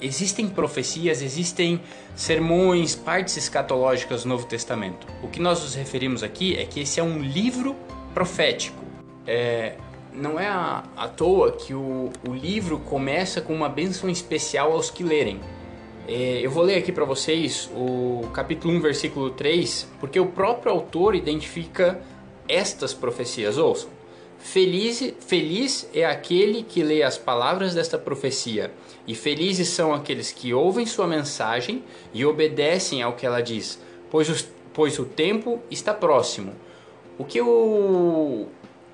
existem 0.00 0.48
profecias, 0.48 1.22
existem 1.22 1.80
sermões, 2.14 2.94
partes 2.94 3.36
escatológicas 3.36 4.22
do 4.22 4.28
Novo 4.28 4.46
Testamento. 4.46 5.06
O 5.22 5.28
que 5.28 5.40
nós 5.40 5.62
nos 5.62 5.74
referimos 5.74 6.22
aqui 6.22 6.56
é 6.56 6.64
que 6.64 6.80
esse 6.80 7.00
é 7.00 7.02
um 7.02 7.18
livro 7.18 7.76
profético. 8.14 8.84
É, 9.26 9.74
não 10.12 10.38
é 10.38 10.48
à, 10.48 10.84
à 10.96 11.08
toa 11.08 11.52
que 11.52 11.74
o, 11.74 12.10
o 12.28 12.32
livro 12.32 12.78
começa 12.78 13.40
com 13.40 13.54
uma 13.54 13.68
bênção 13.68 14.08
especial 14.08 14.72
aos 14.72 14.90
que 14.90 15.04
lerem. 15.04 15.40
É, 16.08 16.40
eu 16.42 16.50
vou 16.50 16.64
ler 16.64 16.78
aqui 16.78 16.90
para 16.90 17.04
vocês 17.04 17.70
o 17.74 18.28
capítulo 18.32 18.74
1, 18.74 18.80
versículo 18.80 19.30
3, 19.30 19.86
porque 20.00 20.18
o 20.18 20.26
próprio 20.26 20.72
autor 20.72 21.14
identifica 21.14 22.00
estas 22.48 22.92
profecias. 22.92 23.58
Ouçam. 23.58 23.99
Feliz, 24.40 25.14
feliz 25.20 25.88
é 25.94 26.04
aquele 26.04 26.62
que 26.62 26.82
lê 26.82 27.02
as 27.02 27.18
palavras 27.18 27.74
desta 27.74 27.98
profecia, 27.98 28.72
e 29.06 29.14
felizes 29.14 29.68
são 29.68 29.92
aqueles 29.92 30.32
que 30.32 30.52
ouvem 30.52 30.86
sua 30.86 31.06
mensagem 31.06 31.84
e 32.12 32.24
obedecem 32.24 33.02
ao 33.02 33.12
que 33.12 33.26
ela 33.26 33.42
diz, 33.42 33.78
pois, 34.10 34.28
os, 34.28 34.48
pois 34.72 34.98
o 34.98 35.04
tempo 35.04 35.60
está 35.70 35.92
próximo. 35.92 36.54
O 37.18 37.24
que 37.24 37.40
o, 37.40 38.48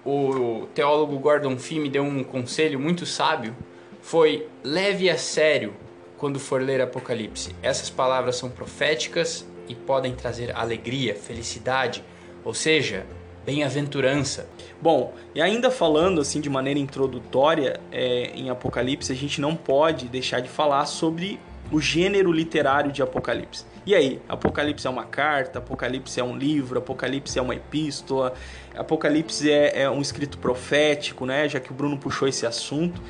o 0.04 0.66
teólogo 0.74 1.18
Gordon 1.18 1.56
Fee 1.56 1.78
me 1.78 1.88
deu 1.88 2.02
um 2.02 2.24
conselho 2.24 2.78
muito 2.78 3.06
sábio 3.06 3.54
foi 4.02 4.48
leve 4.64 5.08
a 5.08 5.16
sério 5.16 5.74
quando 6.18 6.40
for 6.40 6.60
ler 6.60 6.80
Apocalipse. 6.80 7.54
Essas 7.62 7.88
palavras 7.88 8.36
são 8.36 8.50
proféticas 8.50 9.46
e 9.68 9.74
podem 9.74 10.14
trazer 10.14 10.54
alegria, 10.56 11.14
felicidade, 11.14 12.02
ou 12.44 12.52
seja, 12.52 13.06
bem-aventurança. 13.46 14.48
Bom, 14.82 15.14
e 15.34 15.40
ainda 15.40 15.70
falando 15.70 16.20
assim 16.20 16.40
de 16.40 16.50
maneira 16.50 16.80
introdutória 16.80 17.80
é, 17.92 18.32
em 18.34 18.50
Apocalipse, 18.50 19.12
a 19.12 19.14
gente 19.14 19.40
não 19.40 19.54
pode 19.54 20.08
deixar 20.08 20.40
de 20.40 20.48
falar 20.48 20.84
sobre 20.86 21.38
o 21.70 21.80
gênero 21.80 22.32
literário 22.32 22.92
de 22.92 23.02
Apocalipse. 23.02 23.64
E 23.86 23.94
aí, 23.94 24.20
Apocalipse 24.28 24.86
é 24.86 24.90
uma 24.90 25.04
carta, 25.04 25.60
Apocalipse 25.60 26.18
é 26.18 26.24
um 26.24 26.36
livro, 26.36 26.78
Apocalipse 26.78 27.38
é 27.38 27.42
uma 27.42 27.54
epístola, 27.54 28.34
Apocalipse 28.76 29.50
é, 29.50 29.82
é 29.82 29.90
um 29.90 30.00
escrito 30.00 30.38
profético, 30.38 31.24
né? 31.24 31.48
Já 31.48 31.60
que 31.60 31.70
o 31.70 31.74
Bruno 31.74 31.96
puxou 31.96 32.26
esse 32.26 32.44
assunto. 32.44 33.00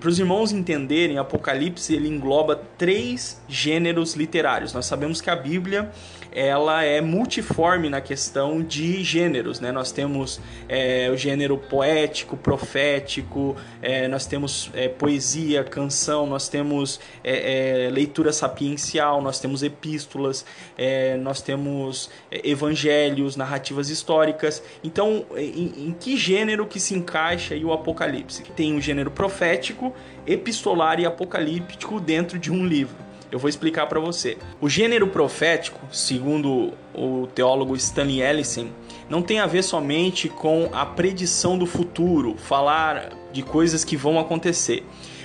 Para 0.00 0.08
os 0.08 0.18
irmãos 0.18 0.50
entenderem, 0.50 1.18
Apocalipse 1.18 1.94
ele 1.94 2.08
engloba 2.08 2.60
três 2.76 3.40
gêneros 3.48 4.14
literários. 4.14 4.72
Nós 4.72 4.86
sabemos 4.86 5.20
que 5.20 5.30
a 5.30 5.36
Bíblia 5.36 5.92
ela 6.34 6.82
é 6.82 7.00
multiforme 7.00 7.88
na 7.88 8.00
questão 8.00 8.62
de 8.62 9.02
gêneros, 9.02 9.60
né? 9.60 9.70
Nós 9.70 9.92
temos 9.92 10.40
é, 10.68 11.10
o 11.10 11.16
gênero 11.16 11.56
poético, 11.58 12.36
profético, 12.36 13.56
é, 13.80 14.08
nós 14.08 14.26
temos 14.26 14.70
é, 14.74 14.88
poesia, 14.88 15.62
canção, 15.62 16.26
nós 16.26 16.48
temos 16.48 17.00
é, 17.22 17.86
é, 17.86 17.90
leitura 17.90 18.32
sapiencial, 18.32 19.20
nós 19.20 19.38
temos 19.38 19.62
epístolas, 19.62 20.44
é, 20.76 21.16
nós 21.16 21.42
temos 21.42 22.10
evangelhos, 22.30 23.36
narrativas 23.36 23.90
históricas. 23.90 24.62
Então, 24.82 25.24
em, 25.36 25.88
em 25.88 25.96
que 25.98 26.16
gênero 26.16 26.66
que 26.66 26.80
se 26.80 26.94
encaixa 26.94 27.54
o 27.56 27.72
Apocalipse? 27.72 28.42
Tem 28.56 28.72
o 28.72 28.76
um 28.76 28.80
gênero 28.80 29.10
profético, 29.10 29.94
epistolar 30.26 30.98
e 31.00 31.06
apocalíptico 31.06 32.00
dentro 32.00 32.38
de 32.38 32.50
um 32.50 32.66
livro. 32.66 33.11
Eu 33.32 33.38
vou 33.38 33.48
explicar 33.48 33.86
para 33.86 33.98
você. 33.98 34.36
O 34.60 34.68
gênero 34.68 35.06
profético, 35.06 35.80
segundo 35.90 36.74
o 36.94 37.26
teólogo 37.34 37.74
Stanley 37.74 38.20
Ellison, 38.20 38.68
não 39.08 39.22
tem 39.22 39.40
a 39.40 39.46
ver 39.46 39.62
somente 39.62 40.28
com 40.28 40.68
a 40.70 40.84
predição 40.84 41.56
do 41.56 41.64
futuro, 41.64 42.36
falar 42.36 43.08
de 43.32 43.42
coisas 43.42 43.84
que 43.84 43.96
vão 43.96 44.18
acontecer. 44.18 44.84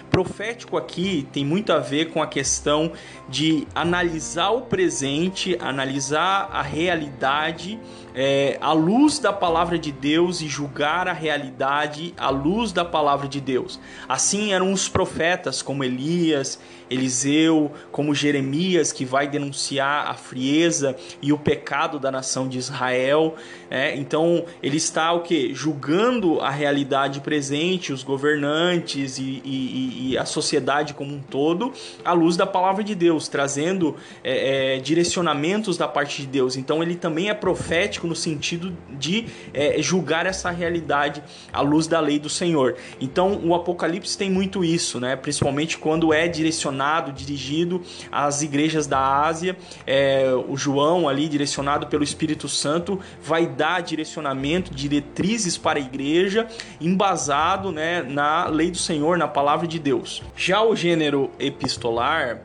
Profético 0.09 0.77
aqui 0.77 1.27
tem 1.33 1.43
muito 1.43 1.73
a 1.73 1.79
ver 1.79 2.11
com 2.11 2.21
a 2.21 2.27
questão 2.27 2.93
de 3.27 3.67
analisar 3.75 4.51
o 4.51 4.61
presente, 4.61 5.57
analisar 5.59 6.49
a 6.49 6.61
realidade 6.61 7.77
é, 8.15 8.57
à 8.61 8.71
luz 8.71 9.19
da 9.19 9.33
palavra 9.33 9.77
de 9.77 9.91
Deus 9.91 10.41
e 10.41 10.47
julgar 10.47 11.09
a 11.09 11.13
realidade 11.13 12.13
à 12.17 12.29
luz 12.29 12.71
da 12.71 12.85
palavra 12.85 13.27
de 13.27 13.41
Deus. 13.41 13.79
Assim 14.07 14.53
eram 14.53 14.71
os 14.71 14.87
profetas, 14.87 15.61
como 15.61 15.83
Elias, 15.83 16.57
Eliseu, 16.89 17.71
como 17.91 18.13
Jeremias, 18.13 18.91
que 18.91 19.05
vai 19.05 19.27
denunciar 19.27 20.07
a 20.07 20.13
frieza 20.13 20.95
e 21.21 21.31
o 21.33 21.37
pecado 21.37 21.99
da 21.99 22.11
nação 22.11 22.47
de 22.47 22.57
Israel. 22.57 23.35
É, 23.69 23.95
então 23.95 24.45
ele 24.61 24.77
está 24.77 25.11
o 25.11 25.21
que? 25.21 25.53
Julgando 25.53 26.39
a 26.39 26.49
realidade 26.49 27.19
presente, 27.19 27.91
os 27.91 28.03
governantes 28.03 29.17
e, 29.17 29.41
e, 29.43 30.11
e, 30.11 30.17
a 30.17 30.25
sociedade 30.25 30.93
como 30.93 31.13
um 31.13 31.19
todo, 31.19 31.73
à 32.03 32.13
luz 32.13 32.37
da 32.37 32.45
palavra 32.45 32.83
de 32.83 32.95
Deus, 32.95 33.27
trazendo 33.27 33.95
é, 34.23 34.75
é, 34.75 34.79
direcionamentos 34.79 35.77
da 35.77 35.87
parte 35.87 36.21
de 36.21 36.27
Deus. 36.27 36.55
Então 36.55 36.81
ele 36.81 36.95
também 36.95 37.29
é 37.29 37.33
profético 37.33 38.07
no 38.07 38.15
sentido 38.15 38.75
de 38.89 39.25
é, 39.53 39.81
julgar 39.81 40.25
essa 40.25 40.49
realidade 40.49 41.21
à 41.51 41.61
luz 41.61 41.87
da 41.87 41.99
lei 41.99 42.19
do 42.19 42.29
Senhor. 42.29 42.75
Então 42.99 43.41
o 43.43 43.53
Apocalipse 43.53 44.17
tem 44.17 44.29
muito 44.29 44.63
isso, 44.63 44.99
né? 44.99 45.15
principalmente 45.15 45.77
quando 45.77 46.13
é 46.13 46.27
direcionado, 46.27 46.76
dirigido 47.11 47.81
às 48.11 48.41
igrejas 48.41 48.87
da 48.87 48.99
Ásia. 49.25 49.57
É, 49.85 50.31
o 50.47 50.55
João, 50.55 51.07
ali, 51.07 51.27
direcionado 51.27 51.87
pelo 51.87 52.03
Espírito 52.03 52.47
Santo, 52.47 52.99
vai 53.21 53.45
dar 53.47 53.81
direcionamento, 53.81 54.73
diretrizes 54.73 55.57
para 55.57 55.79
a 55.79 55.81
igreja, 55.81 56.47
embasado 56.79 57.71
né, 57.71 58.03
na 58.03 58.47
lei 58.47 58.71
do 58.71 58.77
Senhor, 58.77 59.17
na 59.17 59.27
palavra 59.27 59.67
de 59.67 59.79
Deus. 59.79 60.23
Já 60.35 60.61
o 60.61 60.75
gênero 60.75 61.31
epistolar 61.39 62.41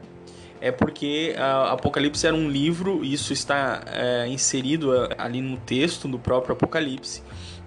é 0.63 0.71
porque 0.71 1.35
uh, 1.37 1.73
Apocalipse 1.73 2.25
era 2.25 2.37
um 2.37 2.49
livro, 2.49 3.05
isso 3.05 3.33
está 3.33 3.83
uh, 3.85 4.29
inserido 4.29 4.93
uh, 4.93 5.09
ali 5.19 5.43
no 5.43 5.57
texto 5.57 6.07
do 6.07 6.21
próprio 6.21 6.53
Apocalipse, 6.53 7.21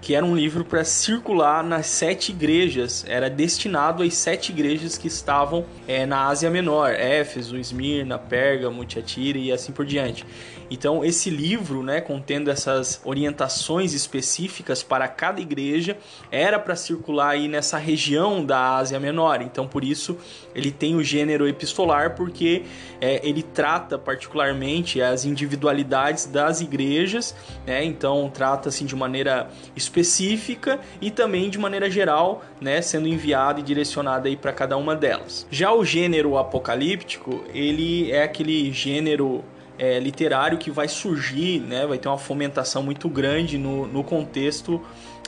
que 0.06 0.14
era 0.14 0.24
um 0.24 0.36
livro 0.36 0.64
para 0.64 0.84
circular 0.84 1.64
nas 1.64 1.88
sete 1.88 2.32
igrejas, 2.32 3.04
era 3.08 3.28
destinado 3.28 4.04
às 4.04 4.14
sete 4.14 4.52
igrejas 4.52 5.00
que 5.00 5.08
estavam 5.08 5.66
é, 5.88 6.06
na 6.06 6.28
Ásia 6.28 6.48
Menor, 6.48 6.92
Éfeso, 6.92 7.58
Esmirna, 7.58 8.20
Pérgamo, 8.20 8.86
Tiatira 8.86 9.40
e 9.40 9.52
assim 9.52 9.72
por 9.72 9.84
diante. 9.84 10.24
Então, 10.70 11.04
esse 11.04 11.30
livro, 11.30 11.84
né, 11.84 12.02
contendo 12.02 12.50
essas 12.50 13.02
orientações 13.04 13.94
específicas 13.94 14.84
para 14.84 15.08
cada 15.08 15.40
igreja, 15.40 15.98
era 16.32 16.60
para 16.60 16.76
circular 16.76 17.30
aí 17.30 17.48
nessa 17.48 17.78
região 17.78 18.44
da 18.44 18.78
Ásia 18.78 19.00
Menor. 19.00 19.42
Então, 19.42 19.68
por 19.68 19.84
isso, 19.84 20.18
ele 20.54 20.72
tem 20.72 20.96
o 20.96 21.04
gênero 21.04 21.48
epistolar, 21.48 22.16
porque 22.16 22.64
é, 23.00 23.28
ele 23.28 23.44
trata 23.44 23.98
particularmente 23.98 25.02
as 25.02 25.26
individualidades 25.26 26.26
das 26.26 26.62
igrejas, 26.62 27.36
né? 27.66 27.84
Então, 27.84 28.30
trata 28.34 28.70
assim 28.70 28.86
de 28.86 28.96
maneira 28.96 29.50
específica 29.76 30.80
e 31.02 31.12
também 31.12 31.50
de 31.50 31.58
maneira 31.58 31.90
geral, 31.90 32.44
né, 32.60 32.82
sendo 32.82 33.08
enviado 33.08 33.60
e 33.60 33.64
direcionado 33.64 34.28
aí 34.28 34.36
para 34.36 34.52
cada 34.52 34.78
uma 34.78 34.96
delas. 34.96 35.46
Já 35.50 35.74
o 35.74 35.84
gênero 35.84 36.38
apocalíptico, 36.38 37.44
ele 37.54 38.12
é 38.12 38.24
aquele 38.24 38.72
gênero 38.72 39.44
é, 39.78 40.00
literário 40.00 40.58
que 40.58 40.72
vai 40.72 40.88
surgir, 40.88 41.60
né, 41.60 41.86
vai 41.86 41.98
ter 41.98 42.08
uma 42.08 42.18
fomentação 42.18 42.82
muito 42.82 43.10
grande 43.10 43.58
no, 43.58 43.88
no 43.88 44.04
contexto 44.04 44.82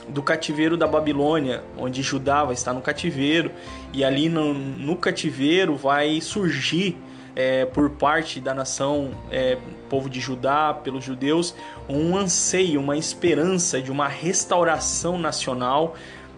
do 0.08 0.22
cativeiro 0.22 0.76
da 0.76 0.86
Babilônia, 0.86 1.62
onde 1.76 2.02
Judá 2.02 2.44
vai 2.44 2.54
estar 2.54 2.72
no 2.72 2.80
cativeiro, 2.80 3.50
e 3.92 4.02
ali 4.02 4.28
no, 4.28 4.54
no 4.54 4.96
cativeiro 4.96 5.76
vai 5.76 6.20
surgir 6.20 6.96
é, 7.36 7.66
por 7.66 7.90
parte 7.90 8.40
da 8.40 8.54
nação, 8.54 9.10
é, 9.30 9.58
povo 9.88 10.08
de 10.08 10.18
Judá, 10.18 10.72
pelos 10.74 11.04
judeus, 11.04 11.54
um 11.88 12.16
anseio, 12.16 12.80
uma 12.80 12.96
esperança 12.96 13.80
de 13.80 13.92
uma 13.92 14.08
restauração 14.08 15.18
nacional. 15.18 15.94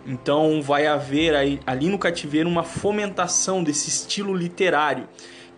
Então 0.06 0.60
vai 0.60 0.86
haver 0.86 1.34
aí, 1.34 1.60
ali 1.66 1.88
no 1.88 1.98
cativeiro 1.98 2.48
uma 2.48 2.62
fomentação 2.62 3.62
desse 3.62 3.88
estilo 3.88 4.34
literário 4.34 5.08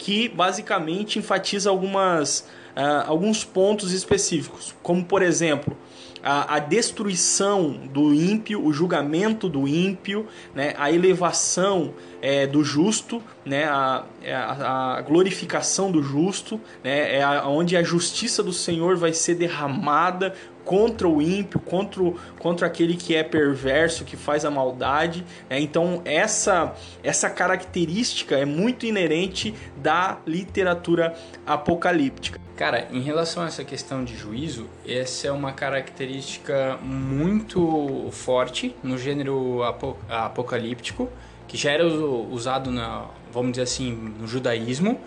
que 0.02 0.28
basicamente 0.28 1.20
enfatiza 1.20 1.70
algumas, 1.70 2.40
uh, 2.76 3.06
alguns 3.06 3.44
pontos 3.44 3.92
específicos, 3.92 4.74
como 4.82 5.04
por 5.04 5.22
exemplo 5.22 5.76
a, 6.22 6.56
a, 6.56 6.58
destruição 6.58 7.70
do 7.70 8.12
ímpio, 8.12 8.64
o 8.64 8.72
julgamento 8.72 9.48
do 9.48 9.66
ímpio, 9.66 10.26
né, 10.54 10.74
a 10.78 10.90
elevação 10.90 11.94
é, 12.20 12.46
do 12.46 12.64
justo, 12.64 13.22
né, 13.44 13.64
a, 13.64 14.04
a, 14.26 14.98
a, 14.98 15.00
glorificação 15.02 15.90
do 15.90 16.02
justo, 16.02 16.60
né, 16.82 17.18
é 17.18 17.26
onde 17.42 17.76
a 17.76 17.82
justiça 17.82 18.42
do 18.42 18.52
Senhor 18.52 18.96
vai 18.96 19.12
ser 19.12 19.34
derramada 19.34 20.34
contra 20.64 21.08
o 21.08 21.20
ímpio, 21.20 21.60
contra, 21.60 22.02
o, 22.02 22.18
contra 22.38 22.66
aquele 22.66 22.96
que 22.96 23.14
é 23.14 23.22
perverso, 23.22 24.04
que 24.04 24.16
faz 24.16 24.44
a 24.44 24.50
maldade. 24.50 25.24
Né? 25.48 25.60
Então, 25.60 26.02
essa, 26.04 26.74
essa 27.02 27.28
característica 27.28 28.36
é 28.36 28.44
muito 28.44 28.86
inerente 28.86 29.54
da 29.76 30.18
literatura 30.26 31.14
apocalíptica. 31.46 32.40
Cara, 32.56 32.86
em 32.92 33.00
relação 33.00 33.42
a 33.42 33.46
essa 33.46 33.64
questão 33.64 34.04
de 34.04 34.16
juízo, 34.16 34.68
essa 34.86 35.28
é 35.28 35.32
uma 35.32 35.52
característica 35.52 36.78
muito 36.82 38.08
forte 38.12 38.76
no 38.82 38.98
gênero 38.98 39.62
apocalíptico 40.08 41.08
que 41.52 41.58
já 41.58 41.70
era 41.70 41.86
usado, 41.86 42.70
na, 42.70 43.04
vamos 43.30 43.52
dizer 43.52 43.64
assim, 43.64 43.92
no 43.92 44.26
judaísmo, 44.26 44.98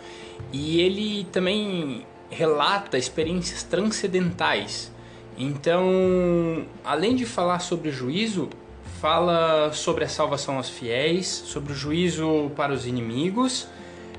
e 0.53 0.79
ele 0.79 1.23
também 1.31 2.05
relata 2.29 2.99
experiências 2.99 3.63
transcendentais. 3.63 4.91
Então, 5.37 6.65
além 6.83 7.15
de 7.15 7.25
falar 7.25 7.59
sobre 7.59 7.91
juízo, 7.91 8.49
fala 9.01 9.71
sobre 9.73 10.05
a 10.05 10.07
salvação 10.07 10.57
aos 10.57 10.69
fiéis, 10.69 11.27
sobre 11.27 11.73
o 11.73 11.75
juízo 11.75 12.51
para 12.55 12.73
os 12.73 12.87
inimigos, 12.87 13.67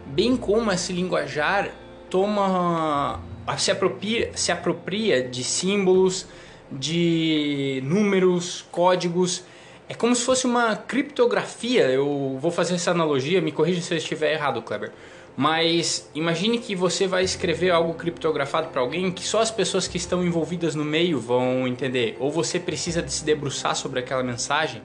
bem 0.07 0.37
como 0.37 0.71
esse 0.71 0.93
linguajar 0.93 1.71
toma 2.11 3.21
se 3.57 3.71
apropria, 3.71 4.31
se 4.35 4.53
apropria 4.53 5.23
de 5.27 5.43
símbolos, 5.43 6.27
de 6.71 7.81
números, 7.85 8.65
códigos. 8.71 9.45
É 9.89 9.95
como 9.95 10.15
se 10.15 10.25
fosse 10.25 10.47
uma 10.47 10.75
criptografia. 10.77 11.85
Eu 11.85 12.39
vou 12.41 12.51
fazer 12.51 12.75
essa 12.75 12.91
analogia, 12.91 13.41
me 13.41 13.53
corrija 13.53 13.81
se 13.81 13.95
eu 13.95 13.99
estiver 13.99 14.33
errado, 14.33 14.61
Kleber. 14.63 14.93
Mas 15.37 16.09
imagine 16.15 16.59
que 16.59 16.75
você 16.75 17.07
vai 17.07 17.23
escrever 17.23 17.71
algo 17.71 17.93
criptografado 17.93 18.69
para 18.69 18.81
alguém 18.81 19.11
que 19.13 19.23
só 19.23 19.41
as 19.41 19.51
pessoas 19.51 19.87
que 19.87 19.99
estão 19.99 20.25
envolvidas 20.25 20.75
no 20.75 20.85
meio 20.85 21.21
vão 21.21 21.69
entender. 21.69 22.17
Ou 22.19 22.31
você 22.31 22.59
precisa 22.59 23.03
de 23.03 23.13
se 23.13 23.25
debruçar 23.25 23.77
sobre 23.77 24.01
aquela 24.01 24.23
mensagem 24.23 24.81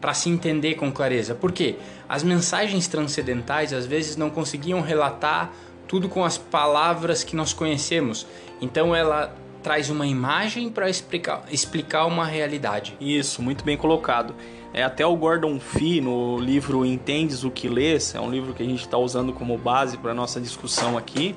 para 0.00 0.14
se 0.14 0.28
entender 0.28 0.74
com 0.74 0.92
clareza. 0.92 1.34
Por 1.34 1.50
quê? 1.50 1.74
As 2.08 2.22
mensagens 2.22 2.86
transcendentais 2.86 3.72
às 3.72 3.86
vezes 3.86 4.16
não 4.16 4.30
conseguiam 4.30 4.80
relatar 4.80 5.52
tudo 5.88 6.08
com 6.08 6.24
as 6.24 6.38
palavras 6.38 7.24
que 7.24 7.34
nós 7.34 7.52
conhecemos. 7.52 8.26
Então 8.60 8.94
ela 8.94 9.34
traz 9.62 9.90
uma 9.90 10.06
imagem 10.06 10.70
para 10.70 10.88
explicar, 10.88 11.42
explicar 11.50 12.06
uma 12.06 12.24
realidade. 12.24 12.96
Isso, 13.00 13.42
muito 13.42 13.64
bem 13.64 13.76
colocado. 13.76 14.32
É, 14.76 14.82
até 14.82 15.06
o 15.06 15.16
Gordon 15.16 15.58
Fee, 15.58 16.02
no 16.02 16.38
livro 16.38 16.84
Entendes 16.84 17.44
o 17.44 17.50
que 17.50 17.66
Lês, 17.66 18.14
é 18.14 18.20
um 18.20 18.30
livro 18.30 18.52
que 18.52 18.62
a 18.62 18.66
gente 18.66 18.82
está 18.82 18.98
usando 18.98 19.32
como 19.32 19.56
base 19.56 19.96
para 19.96 20.12
nossa 20.12 20.38
discussão 20.38 20.98
aqui. 20.98 21.34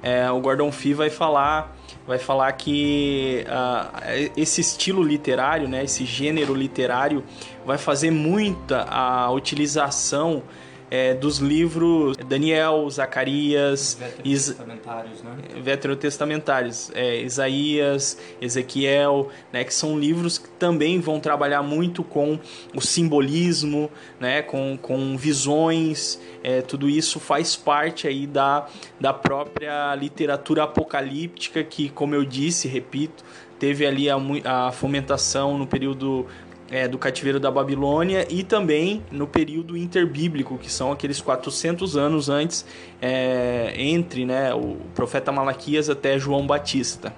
É, 0.00 0.30
o 0.30 0.38
Gordon 0.40 0.70
Fee 0.70 0.94
vai 0.94 1.10
falar, 1.10 1.76
vai 2.06 2.18
falar 2.18 2.52
que 2.52 3.44
uh, 3.48 4.30
esse 4.36 4.60
estilo 4.60 5.02
literário, 5.02 5.66
né, 5.66 5.82
esse 5.82 6.04
gênero 6.04 6.54
literário, 6.54 7.24
vai 7.66 7.76
fazer 7.78 8.12
muita 8.12 8.84
a 8.84 9.28
utilização 9.32 10.44
é, 10.90 11.14
dos 11.14 11.38
livros 11.38 12.16
Daniel, 12.16 12.88
Zacarias, 12.90 13.94
veterotestamentários, 13.94 15.22
né? 15.22 15.36
veterotestamentários 15.62 16.90
é, 16.94 17.20
Isaías, 17.22 18.18
Ezequiel, 18.40 19.28
né, 19.52 19.64
que 19.64 19.74
são 19.74 19.98
livros 19.98 20.38
que 20.38 20.48
também 20.50 21.00
vão 21.00 21.20
trabalhar 21.20 21.62
muito 21.62 22.02
com 22.02 22.38
o 22.74 22.80
simbolismo, 22.80 23.90
né, 24.18 24.42
com, 24.42 24.78
com 24.80 25.16
visões, 25.16 26.18
é, 26.42 26.62
tudo 26.62 26.88
isso 26.88 27.20
faz 27.20 27.56
parte 27.56 28.06
aí 28.06 28.26
da, 28.26 28.66
da 29.00 29.12
própria 29.12 29.94
literatura 29.94 30.64
apocalíptica 30.64 31.62
que, 31.62 31.88
como 31.88 32.14
eu 32.14 32.24
disse, 32.24 32.68
repito, 32.68 33.24
teve 33.58 33.84
ali 33.84 34.08
a, 34.08 34.16
a 34.44 34.72
fomentação 34.72 35.58
no 35.58 35.66
período 35.66 36.26
é, 36.70 36.86
do 36.86 36.98
cativeiro 36.98 37.40
da 37.40 37.50
Babilônia 37.50 38.26
e 38.30 38.42
também 38.42 39.02
no 39.10 39.26
período 39.26 39.76
interbíblico, 39.76 40.58
que 40.58 40.70
são 40.70 40.92
aqueles 40.92 41.20
400 41.20 41.96
anos 41.96 42.28
antes, 42.28 42.64
é, 43.00 43.74
entre 43.76 44.24
né, 44.24 44.54
o 44.54 44.76
profeta 44.94 45.32
Malaquias 45.32 45.88
até 45.88 46.18
João 46.18 46.46
Batista. 46.46 47.12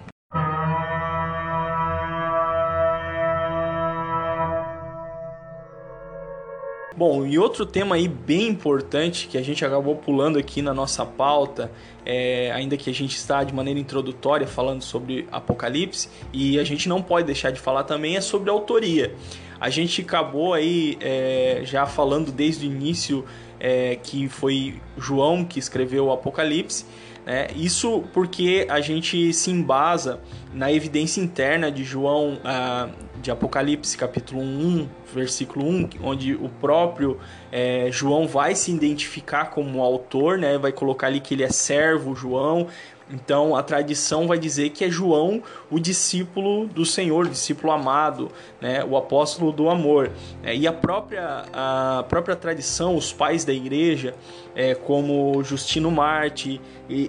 Bom, 7.00 7.25
e 7.26 7.38
outro 7.38 7.64
tema 7.64 7.95
aí 7.95 8.07
bem 8.07 8.49
importante 8.49 9.26
que 9.26 9.38
a 9.38 9.42
gente 9.42 9.64
acabou 9.64 9.97
pulando 9.97 10.38
aqui 10.38 10.61
na 10.61 10.75
nossa 10.75 11.07
pauta, 11.07 11.73
é, 12.04 12.52
ainda 12.52 12.76
que 12.76 12.90
a 12.90 12.92
gente 12.92 13.16
está 13.16 13.42
de 13.42 13.54
maneira 13.54 13.80
introdutória 13.80 14.47
falando 14.47 14.83
sobre 14.83 15.26
Apocalipse, 15.33 16.11
e 16.30 16.59
a 16.59 16.62
gente 16.62 16.90
não 16.90 17.00
pode 17.00 17.25
deixar 17.25 17.53
de 17.53 17.59
falar 17.59 17.85
também 17.85 18.16
é 18.16 18.20
sobre 18.20 18.51
autoria. 18.51 19.14
A 19.61 19.68
gente 19.68 20.01
acabou 20.03 20.55
aí 20.55 20.96
é, 21.01 21.61
já 21.64 21.85
falando 21.87 22.33
desde 22.33 22.66
o 22.66 22.70
início 22.70 23.25
é, 23.59 23.96
que 23.96 24.29
foi 24.29 24.81
João 24.96 25.44
que 25.44 25.59
escreveu 25.59 26.07
o 26.07 26.12
Apocalipse, 26.12 26.87
né? 27.25 27.49
Isso 27.55 28.03
porque 28.12 28.66
a 28.68 28.81
gente 28.81 29.33
se 29.33 29.51
embasa 29.51 30.20
na 30.53 30.73
evidência 30.73 31.20
interna 31.20 31.70
de 31.70 31.85
João, 31.85 32.38
ah, 32.42 32.88
de 33.20 33.31
Apocalipse, 33.31 33.96
capítulo 33.96 34.40
1, 34.40 34.88
versículo 35.14 35.66
1, 35.66 35.90
onde 36.03 36.35
o 36.35 36.49
próprio 36.49 37.18
é, 37.53 37.88
João 37.90 38.27
vai 38.27 38.55
se 38.55 38.73
identificar 38.73 39.46
como 39.46 39.83
autor, 39.83 40.38
né? 40.38 40.57
vai 40.57 40.73
colocar 40.73 41.09
ali 41.09 41.20
que 41.20 41.35
ele 41.35 41.42
é 41.42 41.51
servo 41.51 42.16
João, 42.16 42.66
então 43.12 43.57
a 43.57 43.62
tradição 43.62 44.27
vai 44.27 44.38
dizer 44.38 44.70
que 44.70 44.85
é 44.85 44.90
João 44.90 45.42
o 45.70 45.79
discípulo 45.79 46.66
do 46.66 46.85
Senhor, 46.85 47.29
discípulo 47.29 47.73
amado, 47.73 48.31
né? 48.61 48.85
o 48.85 48.96
apóstolo 48.96 49.53
do 49.53 49.68
amor. 49.68 50.11
É, 50.42 50.55
e 50.55 50.66
a 50.66 50.73
própria, 50.73 51.44
a 51.53 52.05
própria 52.09 52.37
tradição, 52.37 52.96
os 52.96 53.12
pais 53.12 53.44
da 53.44 53.53
igreja, 53.53 54.14
é, 54.55 54.75
como 54.75 55.42
Justino 55.42 55.90
Marte, 55.90 56.61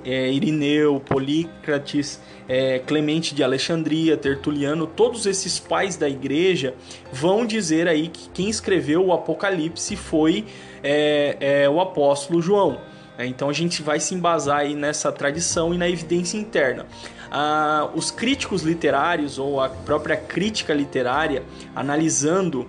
é, 0.05 0.31
Irineu, 0.31 0.99
Polícrates, 0.99 2.21
é, 2.47 2.79
Clemente 2.79 3.33
de 3.33 3.43
Alexandria, 3.43 4.17
Tertuliano, 4.17 4.85
todos 4.87 5.25
esses 5.25 5.59
pais 5.59 5.95
da 5.95 6.09
igreja 6.09 6.73
vão 7.11 7.45
dizer 7.45 7.87
aí 7.87 8.07
que 8.07 8.29
quem 8.29 8.49
escreveu 8.49 9.05
o 9.05 9.13
Apocalipse 9.13 9.95
foi 9.95 10.45
é, 10.83 11.37
é, 11.39 11.69
o 11.69 11.79
apóstolo 11.79 12.41
João. 12.41 12.90
É, 13.21 13.25
então 13.27 13.49
a 13.49 13.53
gente 13.53 13.83
vai 13.83 13.99
se 13.99 14.15
embasar 14.15 14.61
aí 14.61 14.73
nessa 14.73 15.11
tradição 15.11 15.71
e 15.73 15.77
na 15.77 15.87
evidência 15.87 16.37
interna. 16.37 16.87
Ah, 17.29 17.87
os 17.93 18.09
críticos 18.09 18.63
literários 18.63 19.37
ou 19.37 19.61
a 19.61 19.69
própria 19.69 20.17
crítica 20.17 20.73
literária, 20.73 21.43
analisando 21.75 22.67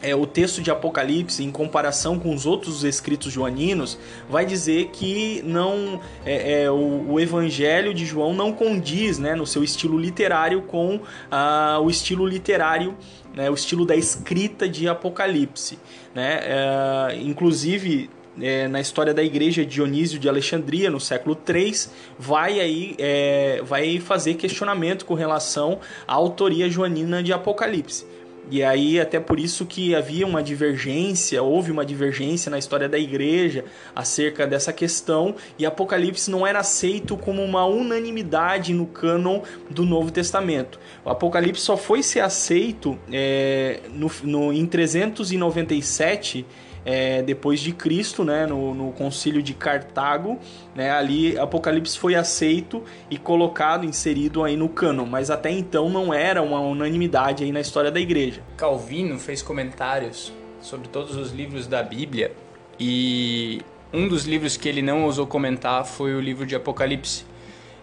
é, 0.00 0.14
o 0.16 0.26
texto 0.26 0.62
de 0.62 0.70
Apocalipse 0.70 1.44
em 1.44 1.50
comparação 1.50 2.18
com 2.18 2.34
os 2.34 2.46
outros 2.46 2.82
escritos 2.82 3.30
joaninos, 3.30 3.98
vai 4.28 4.46
dizer 4.46 4.88
que 4.88 5.42
não 5.44 6.00
é, 6.24 6.62
é, 6.62 6.70
o, 6.70 7.12
o, 7.12 7.20
Evangelho 7.20 7.92
de 7.92 8.06
João 8.06 8.32
não 8.32 8.52
condiz 8.52 9.18
né, 9.18 9.34
no 9.34 9.46
seu 9.46 9.62
estilo 9.62 9.98
literário 9.98 10.62
com 10.62 11.00
ah, 11.30 11.78
o 11.82 11.90
estilo 11.90 12.26
literário, 12.26 12.96
né, 13.34 13.50
o 13.50 13.54
estilo 13.54 13.84
da 13.84 13.94
escrita 13.94 14.66
de 14.66 14.88
Apocalipse. 14.88 15.78
Né? 16.14 16.40
É, 16.42 17.18
inclusive 17.20 18.08
é, 18.40 18.68
na 18.68 18.80
história 18.80 19.14
da 19.14 19.22
igreja 19.22 19.64
Dionísio 19.64 20.18
de 20.18 20.28
Alexandria, 20.28 20.90
no 20.90 21.00
século 21.00 21.38
III, 21.48 21.72
vai 22.18 22.60
aí 22.60 22.94
é, 22.98 23.60
vai 23.64 23.98
fazer 23.98 24.34
questionamento 24.34 25.04
com 25.04 25.14
relação 25.14 25.80
à 26.06 26.14
autoria 26.14 26.68
joanina 26.68 27.22
de 27.22 27.32
Apocalipse. 27.32 28.06
E 28.50 28.62
aí, 28.62 29.00
até 29.00 29.18
por 29.18 29.40
isso 29.40 29.64
que 29.64 29.94
havia 29.94 30.26
uma 30.26 30.42
divergência, 30.42 31.42
houve 31.42 31.70
uma 31.70 31.84
divergência 31.84 32.50
na 32.50 32.58
história 32.58 32.88
da 32.88 32.98
igreja 32.98 33.64
acerca 33.96 34.46
dessa 34.46 34.72
questão, 34.72 35.34
e 35.58 35.64
Apocalipse 35.64 36.30
não 36.30 36.46
era 36.46 36.58
aceito 36.58 37.16
como 37.16 37.42
uma 37.42 37.64
unanimidade 37.64 38.74
no 38.74 38.86
cânon 38.86 39.40
do 39.70 39.84
Novo 39.84 40.10
Testamento. 40.10 40.78
O 41.04 41.08
Apocalipse 41.08 41.62
só 41.62 41.76
foi 41.76 42.02
ser 42.02 42.20
aceito 42.20 42.98
é, 43.10 43.80
no, 43.90 44.10
no, 44.22 44.52
em 44.52 44.66
397 44.66 46.44
é, 46.84 47.22
depois 47.22 47.60
de 47.60 47.72
Cristo, 47.72 48.24
né, 48.24 48.46
no, 48.46 48.74
no 48.74 48.92
concílio 48.92 49.42
de 49.42 49.54
Cartago, 49.54 50.38
né, 50.74 50.90
ali 50.90 51.38
Apocalipse 51.38 51.98
foi 51.98 52.14
aceito 52.14 52.82
e 53.10 53.16
colocado, 53.16 53.84
inserido 53.84 54.44
aí 54.44 54.56
no 54.56 54.68
cânon, 54.68 55.06
mas 55.06 55.30
até 55.30 55.50
então 55.50 55.88
não 55.88 56.12
era 56.12 56.42
uma 56.42 56.60
unanimidade 56.60 57.44
aí 57.44 57.52
na 57.52 57.60
história 57.60 57.90
da 57.90 58.00
igreja. 58.00 58.42
Calvino 58.56 59.18
fez 59.18 59.42
comentários 59.42 60.32
sobre 60.60 60.88
todos 60.88 61.16
os 61.16 61.32
livros 61.32 61.66
da 61.66 61.82
Bíblia 61.82 62.32
e 62.78 63.60
um 63.92 64.08
dos 64.08 64.24
livros 64.24 64.56
que 64.56 64.68
ele 64.68 64.82
não 64.82 65.04
ousou 65.04 65.26
comentar 65.26 65.84
foi 65.84 66.14
o 66.14 66.20
livro 66.20 66.44
de 66.44 66.56
Apocalipse. 66.56 67.24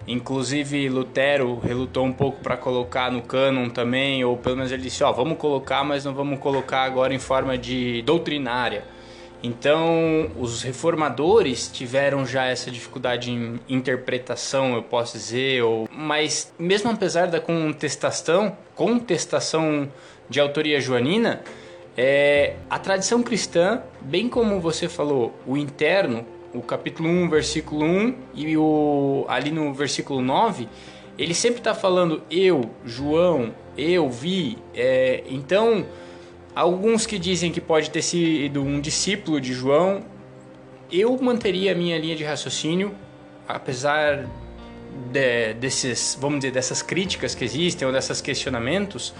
Inclusive 0.08 0.90
Lutero 0.90 1.60
relutou 1.60 2.06
um 2.06 2.12
pouco 2.12 2.42
para 2.42 2.58
colocar 2.58 3.12
no 3.12 3.22
cânon 3.22 3.70
também, 3.70 4.24
ou 4.24 4.36
pelo 4.36 4.58
menos 4.58 4.72
ele 4.72 4.82
disse: 4.82 5.04
ó, 5.04 5.12
vamos 5.12 5.38
colocar, 5.38 5.84
mas 5.84 6.04
não 6.04 6.14
vamos 6.14 6.40
colocar 6.40 6.84
agora 6.84 7.14
em 7.14 7.20
forma 7.20 7.58
de 7.58 8.02
doutrinária. 8.02 8.84
Então, 9.44 10.30
os 10.40 10.62
reformadores 10.62 11.68
tiveram 11.68 12.26
já 12.26 12.46
essa 12.46 12.70
dificuldade 12.70 13.32
em 13.32 13.60
interpretação, 13.68 14.76
eu 14.76 14.84
posso 14.84 15.18
dizer, 15.18 15.64
ou... 15.64 15.90
mas 15.92 16.54
mesmo 16.60 16.92
apesar 16.92 17.26
da 17.26 17.40
contestação, 17.40 18.56
contestação 18.76 19.92
de 20.30 20.40
autoria 20.40 20.80
joanina, 20.80 21.42
é, 21.98 22.56
a 22.70 22.78
tradição 22.78 23.24
cristã, 23.24 23.82
bem 24.00 24.30
como 24.30 24.60
você 24.60 24.88
falou, 24.88 25.34
o 25.46 25.58
interno, 25.58 26.24
o 26.54 26.62
capítulo 26.62 27.10
1, 27.10 27.30
versículo 27.30 27.86
1 27.86 28.16
e 28.34 28.58
o, 28.58 29.26
ali 29.28 29.52
no 29.52 29.74
versículo 29.74 30.22
9, 30.22 30.68
ele 31.18 31.34
sempre 31.34 31.60
está 31.60 31.74
falando 31.74 32.22
eu, 32.30 32.70
João, 32.86 33.54
eu 33.78 34.10
vi. 34.10 34.58
É, 34.74 35.24
então, 35.30 35.86
Alguns 36.54 37.06
que 37.06 37.18
dizem 37.18 37.50
que 37.50 37.62
pode 37.62 37.90
ter 37.90 38.02
sido 38.02 38.62
um 38.62 38.82
discípulo 38.82 39.40
de 39.40 39.54
João. 39.54 40.04
Eu 40.92 41.18
manteria 41.22 41.72
a 41.72 41.76
minha 41.76 41.98
linha 41.98 42.16
de 42.16 42.26
raciocínio, 42.26 42.94
apesar 43.48 44.28
de, 45.12 45.54
desses, 45.54 46.18
vamos 46.20 46.40
dizer, 46.40 46.52
dessas 46.52 46.82
críticas 46.82 47.34
que 47.34 47.46
existem 47.46 47.88
ou 47.88 47.94
desses 47.94 48.20
questionamentos, 48.20 49.14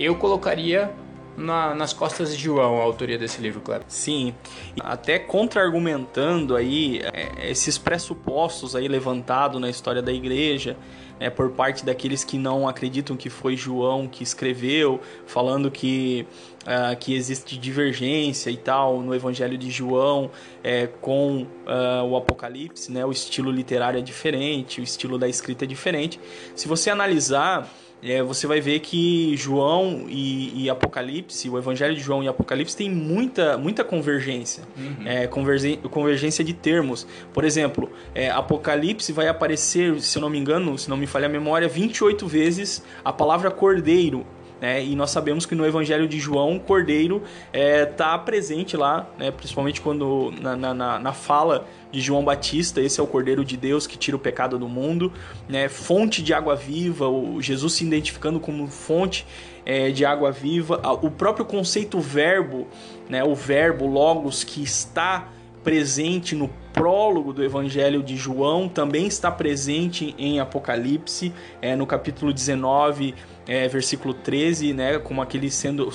eu 0.00 0.16
colocaria 0.16 0.90
na, 1.36 1.74
nas 1.74 1.92
costas 1.92 2.36
de 2.36 2.42
João 2.42 2.80
a 2.80 2.82
autoria 2.82 3.18
desse 3.18 3.40
livro, 3.40 3.60
claro. 3.60 3.84
Sim, 3.88 4.34
até 4.80 5.18
contra-argumentando 5.18 6.56
aí 6.56 7.00
é, 7.12 7.50
esses 7.50 7.78
pressupostos 7.78 8.76
aí 8.76 8.88
levantados 8.88 9.60
na 9.60 9.68
história 9.68 10.02
da 10.02 10.12
igreja, 10.12 10.76
é, 11.18 11.30
por 11.30 11.50
parte 11.50 11.84
daqueles 11.84 12.24
que 12.24 12.36
não 12.36 12.68
acreditam 12.68 13.16
que 13.16 13.30
foi 13.30 13.56
João 13.56 14.06
que 14.06 14.22
escreveu, 14.22 15.00
falando 15.26 15.70
que, 15.70 16.26
uh, 16.62 16.96
que 16.98 17.14
existe 17.14 17.56
divergência 17.56 18.50
e 18.50 18.56
tal 18.56 19.00
no 19.00 19.14
Evangelho 19.14 19.56
de 19.56 19.70
João 19.70 20.30
é, 20.62 20.86
com 20.86 21.42
uh, 21.42 22.04
o 22.04 22.16
Apocalipse, 22.16 22.90
né? 22.90 23.04
o 23.04 23.12
estilo 23.12 23.50
literário 23.50 23.98
é 23.98 24.02
diferente, 24.02 24.80
o 24.80 24.84
estilo 24.84 25.18
da 25.18 25.28
escrita 25.28 25.64
é 25.64 25.68
diferente. 25.68 26.18
Se 26.54 26.66
você 26.66 26.90
analisar 26.90 27.68
é, 28.04 28.22
você 28.22 28.46
vai 28.46 28.60
ver 28.60 28.80
que 28.80 29.34
João 29.34 30.04
e, 30.08 30.64
e, 30.64 30.70
Apocalipse, 30.70 31.48
o 31.48 31.56
Evangelho 31.56 31.94
de 31.94 32.00
João 32.02 32.22
e 32.22 32.28
Apocalipse 32.28 32.76
tem 32.76 32.90
muita, 32.90 33.56
muita 33.56 33.82
convergência, 33.82 34.64
uhum. 34.76 35.06
é, 35.06 35.26
convergência 35.26 36.44
de 36.44 36.52
termos. 36.52 37.06
Por 37.32 37.44
exemplo, 37.44 37.90
é, 38.14 38.30
Apocalipse 38.30 39.10
vai 39.10 39.26
aparecer, 39.26 39.98
se 40.02 40.18
eu 40.18 40.22
não 40.22 40.28
me 40.28 40.38
engano, 40.38 40.76
se 40.76 40.90
não 40.90 40.98
me 40.98 41.06
falha 41.06 41.26
a 41.26 41.30
memória, 41.30 41.66
28 41.66 42.26
vezes 42.26 42.82
a 43.02 43.12
palavra 43.12 43.50
cordeiro 43.50 44.26
né? 44.60 44.82
E 44.84 44.94
nós 44.94 45.10
sabemos 45.10 45.44
que 45.44 45.54
no 45.54 45.66
Evangelho 45.66 46.06
de 46.08 46.18
João, 46.18 46.56
o 46.56 46.60
Cordeiro 46.60 47.22
está 47.52 47.58
é, 47.58 47.84
tá 47.84 48.18
presente 48.18 48.76
lá, 48.76 49.08
né? 49.18 49.30
principalmente 49.30 49.80
quando 49.80 50.32
na, 50.40 50.56
na, 50.56 50.98
na, 50.98 51.12
fala 51.12 51.66
de 51.90 52.00
João 52.00 52.24
Batista, 52.24 52.80
esse 52.80 53.00
é 53.00 53.02
o 53.02 53.06
Cordeiro 53.06 53.44
de 53.44 53.56
Deus 53.56 53.86
que 53.86 53.98
tira 53.98 54.16
o 54.16 54.20
pecado 54.20 54.58
do 54.58 54.68
mundo, 54.68 55.12
né? 55.48 55.68
fonte 55.68 56.22
de 56.22 56.32
água 56.32 56.56
viva, 56.56 57.08
o 57.08 57.42
Jesus 57.42 57.74
se 57.74 57.84
identificando 57.84 58.40
como 58.40 58.66
fonte 58.68 59.26
é, 59.66 59.90
de 59.90 60.04
água 60.04 60.30
viva, 60.30 60.80
o 61.02 61.10
próprio 61.10 61.44
conceito 61.44 62.00
verbo, 62.00 62.66
né? 63.08 63.22
o 63.22 63.34
verbo 63.34 63.86
logos 63.86 64.44
que 64.44 64.62
está 64.62 65.28
presente 65.62 66.34
no 66.34 66.50
prólogo 66.74 67.32
do 67.32 67.42
Evangelho 67.42 68.02
de 68.02 68.16
João, 68.16 68.68
também 68.68 69.06
está 69.06 69.30
presente 69.30 70.14
em 70.18 70.38
Apocalipse, 70.38 71.32
é, 71.62 71.74
no 71.74 71.86
capítulo 71.86 72.32
19 72.32 73.14
é, 73.46 73.68
versículo 73.68 74.14
13, 74.14 74.72
né, 74.72 74.98
como 74.98 75.22
aquele 75.22 75.50
sendo, 75.50 75.90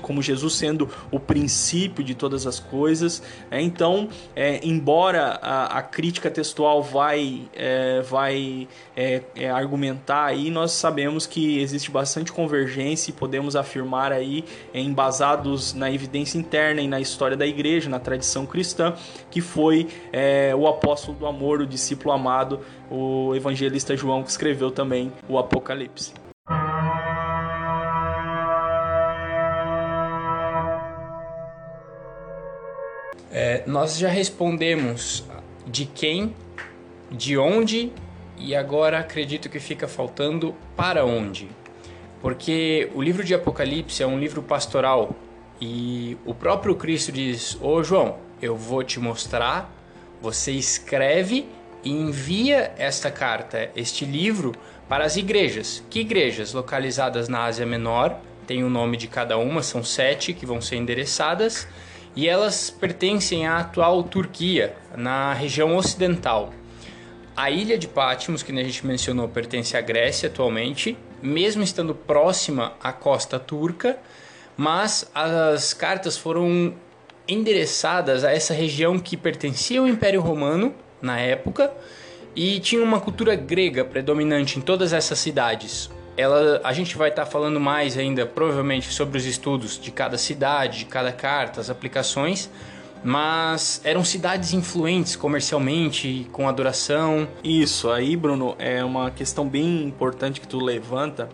como 0.00 0.22
Jesus 0.22 0.54
sendo 0.54 0.88
o 1.10 1.18
princípio 1.18 2.02
de 2.02 2.14
todas 2.14 2.46
as 2.46 2.58
coisas. 2.58 3.22
É, 3.50 3.60
então, 3.60 4.08
é, 4.34 4.60
embora 4.62 5.38
a, 5.42 5.78
a, 5.78 5.82
crítica 5.82 6.30
textual 6.30 6.82
vai, 6.82 7.42
é, 7.54 8.02
vai 8.02 8.68
é, 8.96 9.22
é, 9.34 9.50
argumentar 9.50 10.26
aí, 10.26 10.50
nós 10.50 10.72
sabemos 10.72 11.26
que 11.26 11.60
existe 11.60 11.90
bastante 11.90 12.32
convergência 12.32 13.10
e 13.10 13.12
podemos 13.12 13.56
afirmar 13.56 14.12
aí, 14.12 14.44
embasados 14.74 15.74
na 15.74 15.90
evidência 15.90 16.38
interna 16.38 16.80
e 16.80 16.88
na 16.88 17.00
história 17.00 17.36
da 17.36 17.46
igreja, 17.46 17.88
na 17.88 17.98
tradição 17.98 18.46
cristã, 18.46 18.94
que 19.30 19.40
foi 19.40 19.88
o 20.56 20.66
apóstolo 20.66 21.16
do 21.16 21.26
amor, 21.26 21.60
o 21.60 21.66
discípulo 21.66 22.12
amado, 22.12 22.60
o 22.90 23.34
evangelista 23.34 23.96
João 23.96 24.22
que 24.22 24.30
escreveu 24.30 24.70
também 24.70 25.12
o 25.28 25.38
Apocalipse. 25.38 26.31
É, 33.32 33.62
nós 33.66 33.96
já 33.96 34.10
respondemos 34.10 35.24
de 35.66 35.86
quem, 35.86 36.36
de 37.10 37.38
onde 37.38 37.90
e 38.36 38.54
agora 38.54 38.98
acredito 38.98 39.48
que 39.48 39.58
fica 39.58 39.88
faltando 39.88 40.54
para 40.76 41.06
onde. 41.06 41.48
Porque 42.20 42.90
o 42.94 43.00
livro 43.00 43.24
de 43.24 43.34
Apocalipse 43.34 44.02
é 44.02 44.06
um 44.06 44.18
livro 44.18 44.42
pastoral 44.42 45.16
e 45.58 46.18
o 46.26 46.34
próprio 46.34 46.74
Cristo 46.74 47.10
diz: 47.10 47.56
Ô 47.60 47.82
João, 47.82 48.18
eu 48.40 48.54
vou 48.54 48.84
te 48.84 49.00
mostrar, 49.00 49.72
você 50.20 50.52
escreve 50.52 51.46
e 51.82 51.90
envia 51.90 52.74
esta 52.76 53.10
carta, 53.10 53.70
este 53.74 54.04
livro, 54.04 54.52
para 54.88 55.04
as 55.04 55.16
igrejas. 55.16 55.82
Que 55.88 56.00
igrejas? 56.00 56.52
Localizadas 56.52 57.30
na 57.30 57.44
Ásia 57.44 57.64
Menor, 57.64 58.20
tem 58.46 58.62
o 58.62 58.68
nome 58.68 58.98
de 58.98 59.08
cada 59.08 59.38
uma, 59.38 59.62
são 59.62 59.82
sete 59.82 60.34
que 60.34 60.44
vão 60.44 60.60
ser 60.60 60.76
endereçadas 60.76 61.66
e 62.14 62.28
elas 62.28 62.70
pertencem 62.70 63.46
à 63.46 63.58
atual 63.58 64.02
Turquia, 64.02 64.74
na 64.96 65.32
região 65.32 65.76
ocidental. 65.76 66.52
A 67.34 67.50
ilha 67.50 67.78
de 67.78 67.88
Patmos, 67.88 68.42
que 68.42 68.52
a 68.52 68.62
gente 68.62 68.86
mencionou, 68.86 69.28
pertence 69.28 69.76
à 69.76 69.80
Grécia 69.80 70.28
atualmente, 70.28 70.96
mesmo 71.22 71.62
estando 71.62 71.94
próxima 71.94 72.74
à 72.82 72.92
costa 72.92 73.38
turca, 73.38 73.98
mas 74.56 75.10
as 75.14 75.72
cartas 75.72 76.18
foram 76.18 76.74
endereçadas 77.26 78.24
a 78.24 78.32
essa 78.32 78.52
região 78.52 78.98
que 78.98 79.16
pertencia 79.16 79.80
ao 79.80 79.88
Império 79.88 80.20
Romano 80.20 80.74
na 81.00 81.18
época 81.18 81.72
e 82.36 82.60
tinha 82.60 82.82
uma 82.82 83.00
cultura 83.00 83.34
grega 83.34 83.84
predominante 83.84 84.58
em 84.58 84.62
todas 84.62 84.92
essas 84.92 85.18
cidades 85.18 85.90
ela, 86.16 86.60
a 86.62 86.72
gente 86.72 86.96
vai 86.96 87.08
estar 87.08 87.24
tá 87.24 87.30
falando 87.30 87.58
mais 87.58 87.96
ainda, 87.96 88.26
provavelmente, 88.26 88.92
sobre 88.92 89.18
os 89.18 89.24
estudos 89.24 89.80
de 89.80 89.90
cada 89.90 90.18
cidade, 90.18 90.80
de 90.80 90.84
cada 90.86 91.12
carta, 91.12 91.60
as 91.60 91.70
aplicações, 91.70 92.50
mas 93.04 93.80
eram 93.84 94.04
cidades 94.04 94.52
influentes 94.52 95.16
comercialmente, 95.16 96.28
com 96.32 96.48
adoração. 96.48 97.26
Isso, 97.42 97.90
aí, 97.90 98.16
Bruno, 98.16 98.54
é 98.58 98.84
uma 98.84 99.10
questão 99.10 99.48
bem 99.48 99.82
importante 99.84 100.40
que 100.40 100.46
tu 100.46 100.58
levanta, 100.58 101.28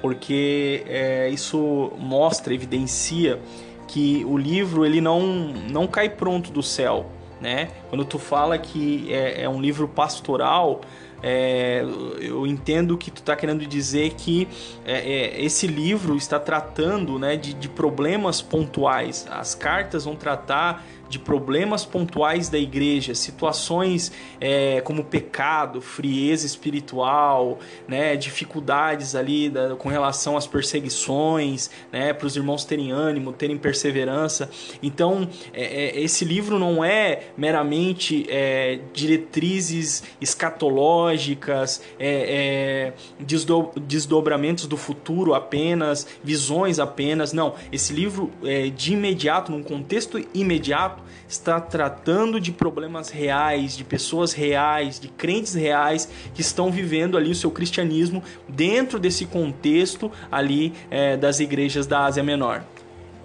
porque 0.00 0.84
é, 0.86 1.28
isso 1.28 1.92
mostra, 1.98 2.54
evidencia 2.54 3.40
que 3.88 4.24
o 4.24 4.38
livro 4.38 4.86
ele 4.86 5.00
não, 5.00 5.20
não 5.68 5.86
cai 5.86 6.08
pronto 6.08 6.52
do 6.52 6.62
céu, 6.62 7.10
né? 7.40 7.68
Quando 7.88 8.04
tu 8.04 8.18
fala 8.18 8.58
que 8.58 9.12
é, 9.12 9.42
é 9.42 9.48
um 9.48 9.60
livro 9.60 9.88
pastoral, 9.88 10.80
é, 11.22 11.84
eu 12.20 12.46
entendo 12.46 12.96
que 12.96 13.10
tu 13.10 13.18
está 13.20 13.36
querendo 13.36 13.66
dizer 13.66 14.14
que 14.14 14.48
é, 14.84 14.98
é, 14.98 15.44
esse 15.44 15.66
livro 15.66 16.16
está 16.16 16.38
tratando 16.38 17.18
né, 17.18 17.36
de, 17.36 17.52
de 17.52 17.68
problemas 17.68 18.40
pontuais. 18.40 19.26
As 19.30 19.54
cartas 19.54 20.04
vão 20.04 20.16
tratar 20.16 20.84
de 21.10 21.18
problemas 21.18 21.84
pontuais 21.84 22.48
da 22.48 22.56
igreja, 22.56 23.16
situações 23.16 24.12
é, 24.40 24.80
como 24.82 25.02
pecado, 25.02 25.82
frieza 25.82 26.46
espiritual, 26.46 27.58
né, 27.88 28.14
dificuldades 28.14 29.16
ali 29.16 29.50
da, 29.50 29.74
com 29.74 29.88
relação 29.88 30.36
às 30.36 30.46
perseguições, 30.46 31.68
né, 31.90 32.12
para 32.12 32.28
os 32.28 32.36
irmãos 32.36 32.64
terem 32.64 32.92
ânimo, 32.92 33.32
terem 33.32 33.58
perseverança. 33.58 34.48
Então, 34.80 35.28
é, 35.52 35.64
é, 35.64 36.00
esse 36.00 36.24
livro 36.24 36.60
não 36.60 36.84
é 36.84 37.30
meramente 37.36 38.24
é, 38.28 38.78
diretrizes 38.92 40.04
escatológicas, 40.20 41.82
é, 41.98 42.92
é, 43.18 43.24
desdo, 43.24 43.72
desdobramentos 43.76 44.66
do 44.66 44.76
futuro 44.76 45.34
apenas, 45.34 46.06
visões 46.22 46.78
apenas. 46.78 47.32
Não, 47.32 47.54
esse 47.72 47.92
livro 47.92 48.30
de 48.76 48.92
imediato, 48.92 49.50
num 49.50 49.62
contexto 49.62 50.24
imediato, 50.32 50.99
está 51.28 51.60
tratando 51.60 52.40
de 52.40 52.52
problemas 52.52 53.10
reais, 53.10 53.76
de 53.76 53.84
pessoas 53.84 54.32
reais, 54.32 54.98
de 54.98 55.08
crentes 55.08 55.54
reais 55.54 56.08
que 56.34 56.40
estão 56.40 56.70
vivendo 56.70 57.16
ali 57.16 57.30
o 57.30 57.34
seu 57.34 57.50
cristianismo 57.50 58.22
dentro 58.48 58.98
desse 58.98 59.26
contexto 59.26 60.10
ali 60.30 60.72
é, 60.90 61.16
das 61.16 61.40
igrejas 61.40 61.86
da 61.86 62.04
Ásia 62.04 62.22
Menor. 62.22 62.62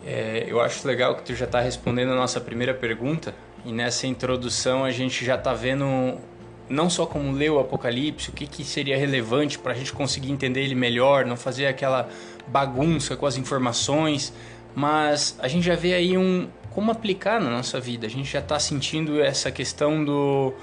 É, 0.05 0.45
eu 0.47 0.61
acho 0.61 0.87
legal 0.87 1.15
que 1.15 1.23
tu 1.23 1.33
já 1.33 1.45
está 1.45 1.59
respondendo 1.59 2.11
a 2.11 2.15
nossa 2.15 2.39
primeira 2.39 2.73
pergunta 2.73 3.33
e 3.65 3.71
nessa 3.71 4.05
introdução 4.05 4.85
a 4.85 4.91
gente 4.91 5.25
já 5.25 5.35
está 5.35 5.53
vendo 5.53 6.17
não 6.69 6.89
só 6.89 7.05
como 7.05 7.31
ler 7.31 7.51
o 7.51 7.59
Apocalipse, 7.59 8.29
o 8.29 8.33
que, 8.33 8.47
que 8.47 8.63
seria 8.63 8.97
relevante 8.97 9.57
para 9.57 9.73
a 9.73 9.75
gente 9.75 9.93
conseguir 9.93 10.31
entender 10.31 10.61
ele 10.61 10.75
melhor, 10.75 11.25
não 11.25 11.35
fazer 11.35 11.67
aquela 11.67 12.09
bagunça 12.47 13.15
com 13.15 13.25
as 13.25 13.37
informações, 13.37 14.33
mas 14.75 15.37
a 15.39 15.47
gente 15.47 15.65
já 15.65 15.75
vê 15.75 15.93
aí 15.93 16.17
um, 16.17 16.47
como 16.75 16.91
aplicar 16.91 17.39
na 17.39 17.49
nossa 17.49 17.79
vida. 17.79 18.05
A 18.05 18.09
gente 18.09 18.29
já 18.29 18.39
está 18.39 18.59
sentindo 18.59 19.21
essa 19.21 19.49
questão 19.49 20.03
do 20.03 20.53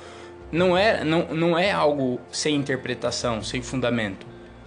não 0.53 0.77
é 0.77 1.03
não, 1.03 1.35
não 1.35 1.59
é 1.59 1.72
algo 1.72 2.20
sem 2.31 2.55
interpretação, 2.55 3.42
sem 3.42 3.62
fundamento, 3.62 4.27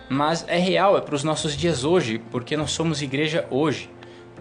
mas 0.09 0.43
é 0.47 0.57
real, 0.57 0.97
é 0.97 1.01
para 1.01 1.13
os 1.13 1.23
nossos 1.23 1.55
dias 1.55 1.83
hoje, 1.83 2.19
porque 2.31 2.57
nós 2.57 2.71
somos 2.71 3.03
igreja 3.03 3.45
hoje. 3.51 3.91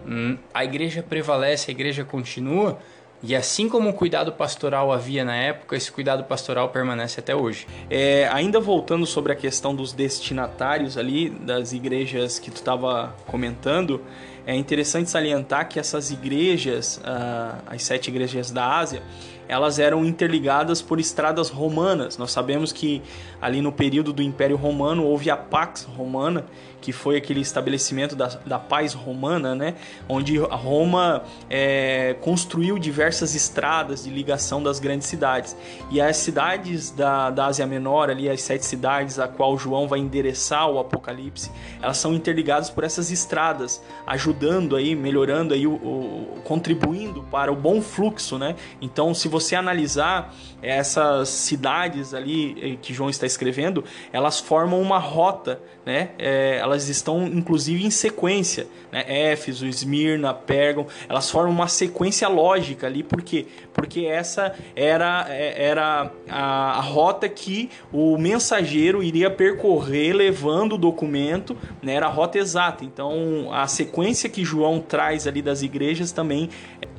Hum, 0.07 0.35
a 0.51 0.65
igreja 0.65 1.03
prevalece, 1.03 1.69
a 1.69 1.73
igreja 1.73 2.03
continua, 2.03 2.79
E 3.23 3.35
assim 3.35 3.67
como 3.67 3.89
o 3.89 3.93
cuidado 3.93 4.31
pastoral 4.31 4.91
havia 4.91 5.25
na 5.25 5.35
época, 5.35 5.75
esse 5.75 5.91
cuidado 5.91 6.23
pastoral 6.25 6.69
permanece 6.69 7.19
até 7.19 7.35
hoje. 7.35 7.65
É, 7.89 8.29
ainda 8.31 8.59
voltando 8.59 9.05
sobre 9.05 9.31
a 9.31 9.35
questão 9.35 9.73
dos 9.73 9.93
destinatários 9.93 10.95
ali, 10.95 11.29
das 11.29 11.73
igrejas 11.73 12.37
que 12.37 12.51
tu 12.51 12.57
estava 12.57 13.15
comentando, 13.25 14.01
é 14.45 14.55
interessante 14.55 15.09
salientar 15.09 15.67
que 15.67 15.79
essas 15.79 16.11
igrejas, 16.11 16.97
uh, 16.97 17.61
as 17.65 17.83
sete 17.83 18.09
igrejas 18.09 18.51
da 18.51 18.77
Ásia, 18.77 19.01
elas 19.47 19.79
eram 19.79 20.05
interligadas 20.05 20.81
por 20.81 20.99
estradas 20.99 21.49
romanas. 21.49 22.17
Nós 22.17 22.31
sabemos 22.31 22.71
que 22.71 23.01
ali 23.41 23.61
no 23.61 23.71
período 23.71 24.13
do 24.13 24.21
Império 24.21 24.55
Romano 24.55 25.03
houve 25.03 25.29
a 25.29 25.37
Pax 25.37 25.83
Romana, 25.83 26.45
que 26.85 26.93
foi 26.93 27.17
aquele 27.17 27.41
estabelecimento 27.41 28.15
da, 28.15 28.27
da 28.45 28.59
paz 28.59 28.93
romana, 28.93 29.55
né? 29.55 29.73
onde 30.07 30.37
Roma 30.37 31.23
é, 31.49 32.15
construiu 32.21 32.77
diversas 32.77 33.33
estradas 33.33 34.03
de 34.03 34.11
ligação 34.11 34.61
das 34.61 34.79
grandes 34.79 35.07
cidades. 35.07 35.57
E 35.89 35.99
as 35.99 36.17
cidades 36.17 36.91
da, 36.91 37.31
da 37.31 37.47
Ásia 37.47 37.65
Menor, 37.65 38.11
ali 38.11 38.29
as 38.29 38.43
sete 38.43 38.63
cidades 38.63 39.17
a 39.17 39.27
qual 39.27 39.57
João 39.57 39.87
vai 39.87 39.97
endereçar 39.97 40.69
o 40.69 40.77
Apocalipse, 40.77 41.49
elas 41.81 41.97
são 41.97 42.13
interligadas 42.13 42.69
por 42.69 42.83
essas 42.83 43.09
estradas, 43.09 43.81
ajudando 44.05 44.75
aí, 44.75 44.95
melhorando 44.95 45.55
aí, 45.55 45.65
o, 45.65 45.73
o 45.73 46.41
contribuindo 46.43 47.23
para 47.31 47.51
o 47.51 47.55
bom 47.55 47.81
fluxo, 47.81 48.37
né? 48.37 48.55
Então, 48.79 49.11
se 49.15 49.27
você 49.27 49.55
analisar 49.55 50.35
essas 50.61 51.29
cidades 51.29 52.13
ali 52.13 52.73
eh, 52.73 52.77
que 52.79 52.93
João 52.93 53.09
está 53.09 53.25
escrevendo, 53.25 53.83
elas 54.13 54.39
formam 54.39 54.79
uma 54.79 54.99
rota, 54.99 55.59
né? 55.85 56.09
É, 56.17 56.57
elas 56.57 56.74
estão 56.83 57.25
inclusive 57.25 57.85
em 57.85 57.89
sequência, 57.89 58.67
né? 58.91 59.03
Éfeso, 59.07 59.65
Esmirna, 59.65 60.33
Pérgamo, 60.33 60.87
elas 61.09 61.29
formam 61.29 61.51
uma 61.51 61.67
sequência 61.67 62.27
lógica 62.27 62.87
ali, 62.87 63.03
por 63.03 63.21
quê? 63.21 63.47
Porque 63.73 64.01
essa 64.01 64.53
era, 64.75 65.25
é, 65.29 65.67
era 65.67 66.11
a, 66.29 66.77
a 66.77 66.81
rota 66.81 67.27
que 67.27 67.69
o 67.91 68.17
mensageiro 68.17 69.01
iria 69.01 69.29
percorrer 69.29 70.13
levando 70.13 70.73
o 70.73 70.77
documento, 70.77 71.57
né? 71.81 71.95
Era 71.95 72.07
a 72.07 72.09
rota 72.09 72.37
exata. 72.37 72.83
Então, 72.83 73.49
a 73.51 73.67
sequência 73.67 74.29
que 74.29 74.43
João 74.43 74.79
traz 74.79 75.27
ali 75.27 75.41
das 75.41 75.61
igrejas 75.61 76.11
também 76.11 76.49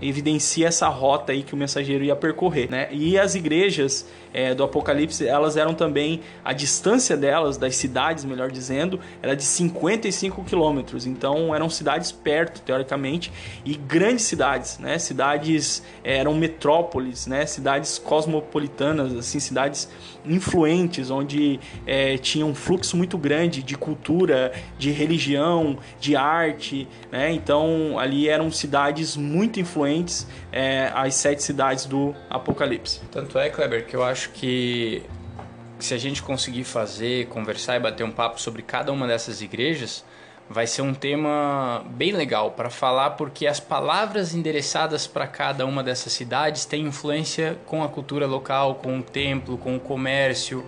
evidencia 0.01 0.69
essa 0.69 0.89
rota 0.89 1.33
aí 1.33 1.43
que 1.43 1.55
o 1.55 1.57
mensageiro 1.57 2.05
ia 2.05 2.17
percorrer, 2.17 2.71
né? 2.71 2.89
E 2.91 3.19
as 3.19 3.35
igrejas 3.35 4.07
é, 4.33 4.55
do 4.55 4.63
Apocalipse, 4.63 5.27
elas 5.27 5.57
eram 5.57 5.75
também, 5.75 6.21
a 6.45 6.53
distância 6.53 7.17
delas, 7.17 7.57
das 7.57 7.75
cidades, 7.77 8.25
melhor 8.25 8.51
dizendo, 8.51 9.01
era 9.23 9.35
de 9.35 9.45
55 9.57 10.45
quilômetros. 10.45 11.07
Então 11.07 11.55
eram 11.55 11.69
cidades 11.69 12.13
perto, 12.13 12.61
teoricamente, 12.63 13.33
e 13.65 13.75
grandes 13.75 14.25
cidades, 14.25 14.79
né? 14.79 14.99
Cidades 14.99 15.83
é, 16.05 16.19
eram 16.19 16.35
metrópoles, 16.35 17.27
né? 17.27 17.47
Cidades 17.47 17.99
cosmopolitanas, 17.99 19.15
assim, 19.15 19.41
cidades 19.41 19.89
influentes, 20.25 21.11
onde 21.11 21.61
é, 21.87 22.19
tinha 22.19 22.45
um 22.45 22.55
fluxo 22.55 22.97
muito 22.97 23.17
grande 23.17 23.63
de 23.63 23.77
cultura, 23.77 24.53
de 24.79 24.91
religião, 24.91 25.79
de 26.01 26.17
arte, 26.17 26.89
né? 27.11 27.33
Então 27.33 27.99
ali 27.99 28.29
eram 28.29 28.51
cidades 28.51 29.17
muito 29.17 29.61
influentes, 29.61 30.27
é, 30.53 30.91
as 30.95 31.15
sete 31.15 31.43
cidades 31.43 31.87
do 31.87 32.15
Apocalipse. 32.29 33.01
Tanto 33.11 33.39
é, 33.39 33.49
Kleber, 33.49 33.87
que 33.87 33.97
eu 33.97 34.03
acho 34.03 34.31
que 34.31 35.03
se 35.79 35.95
a 35.95 35.99
gente 35.99 36.23
conseguir 36.23 36.65
fazer, 36.65 37.27
conversar 37.27 37.77
e 37.77 37.81
bater 37.81 38.05
um 38.05 38.11
papo 38.11 38.41
sobre 38.41 38.63
cada 38.63 38.93
uma 38.93 39.07
dessas 39.07 39.43
igrejas, 39.43 40.05
vai 40.49 40.67
ser 40.67 40.83
um 40.83 40.95
tema 40.95 41.85
bem 41.91 42.13
legal 42.13 42.53
para 42.53 42.71
falar 42.71 43.11
porque 43.11 43.47
as 43.47 43.61
palavras 43.61 44.35
endereçadas 44.35 45.07
para 45.07 45.27
cada 45.27 45.67
uma 45.67 45.83
dessas 45.83 46.13
cidades 46.13 46.65
têm 46.65 46.87
influência 46.87 47.59
com 47.67 47.83
a 47.83 47.89
cultura 47.89 48.27
local, 48.27 48.77
com 48.77 48.99
o 48.99 49.03
templo, 49.03 49.59
com 49.59 49.77
o 49.77 49.81
comércio. 49.81 50.65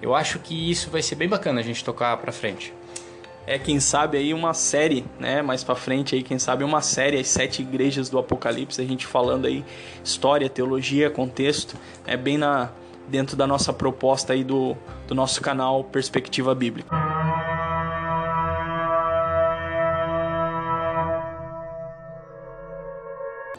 Eu 0.00 0.14
acho 0.14 0.38
que 0.38 0.70
isso 0.70 0.90
vai 0.90 1.02
ser 1.02 1.14
bem 1.14 1.28
bacana 1.28 1.60
a 1.60 1.64
gente 1.64 1.82
tocar 1.82 2.16
para 2.18 2.32
frente. 2.32 2.72
É 3.46 3.58
quem 3.58 3.78
sabe 3.78 4.16
aí 4.16 4.32
uma 4.32 4.54
série, 4.54 5.04
né? 5.18 5.42
Mais 5.42 5.62
para 5.62 5.74
frente 5.74 6.14
aí, 6.14 6.22
quem 6.22 6.38
sabe 6.38 6.64
uma 6.64 6.80
série 6.80 7.18
as 7.18 7.28
sete 7.28 7.60
igrejas 7.60 8.08
do 8.08 8.18
Apocalipse, 8.18 8.80
a 8.80 8.84
gente 8.86 9.06
falando 9.06 9.46
aí 9.46 9.62
história, 10.02 10.48
teologia, 10.48 11.10
contexto, 11.10 11.76
é 12.06 12.16
bem 12.16 12.38
na 12.38 12.70
dentro 13.08 13.36
da 13.36 13.46
nossa 13.46 13.72
proposta 13.72 14.32
aí 14.32 14.44
do, 14.44 14.76
do 15.06 15.14
nosso 15.14 15.40
canal 15.40 15.84
Perspectiva 15.84 16.54
Bíblica. 16.54 16.88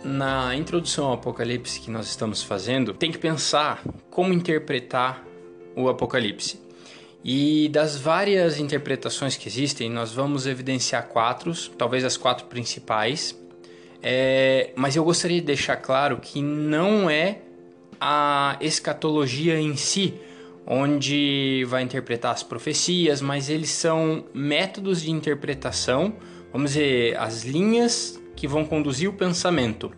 Na 0.04 0.56
introdução 0.56 1.08
ao 1.08 1.14
Apocalipse 1.14 1.80
que 1.80 1.90
nós 1.90 2.06
estamos 2.08 2.44
fazendo, 2.44 2.94
tem 2.94 3.12
que 3.12 3.18
pensar 3.18 3.82
como 4.10 4.32
interpretar 4.32 5.24
o 5.76 5.90
Apocalipse. 5.90 6.64
E 7.24 7.70
das 7.70 7.98
várias 7.98 8.60
interpretações 8.60 9.36
que 9.36 9.48
existem, 9.48 9.90
nós 9.90 10.14
vamos 10.14 10.46
evidenciar 10.46 11.08
quatro, 11.08 11.52
talvez 11.76 12.06
as 12.06 12.16
quatro 12.16 12.46
principais. 12.46 13.36
É, 14.02 14.70
mas 14.76 14.96
eu 14.96 15.04
gostaria 15.04 15.40
de 15.40 15.48
deixar 15.48 15.78
claro 15.78 16.20
que 16.22 16.40
não 16.40 17.10
é 17.10 17.40
a 18.00 18.58
escatologia 18.62 19.60
em 19.60 19.76
si, 19.76 20.14
onde 20.66 21.64
vai 21.68 21.84
interpretar 21.84 22.34
as 22.34 22.44
profecias, 22.44 23.22
mas 23.22 23.50
eles 23.50 23.70
são 23.70 24.26
métodos 24.34 25.02
de 25.02 25.12
interpretação, 25.12 26.16
vamos 26.52 26.72
dizer, 26.72 27.18
as 27.18 27.44
linhas 27.44 28.20
que 28.36 28.48
vão 28.48 28.66
conduzir 28.66 29.10
o 29.10 29.14
pensamento, 29.14 29.92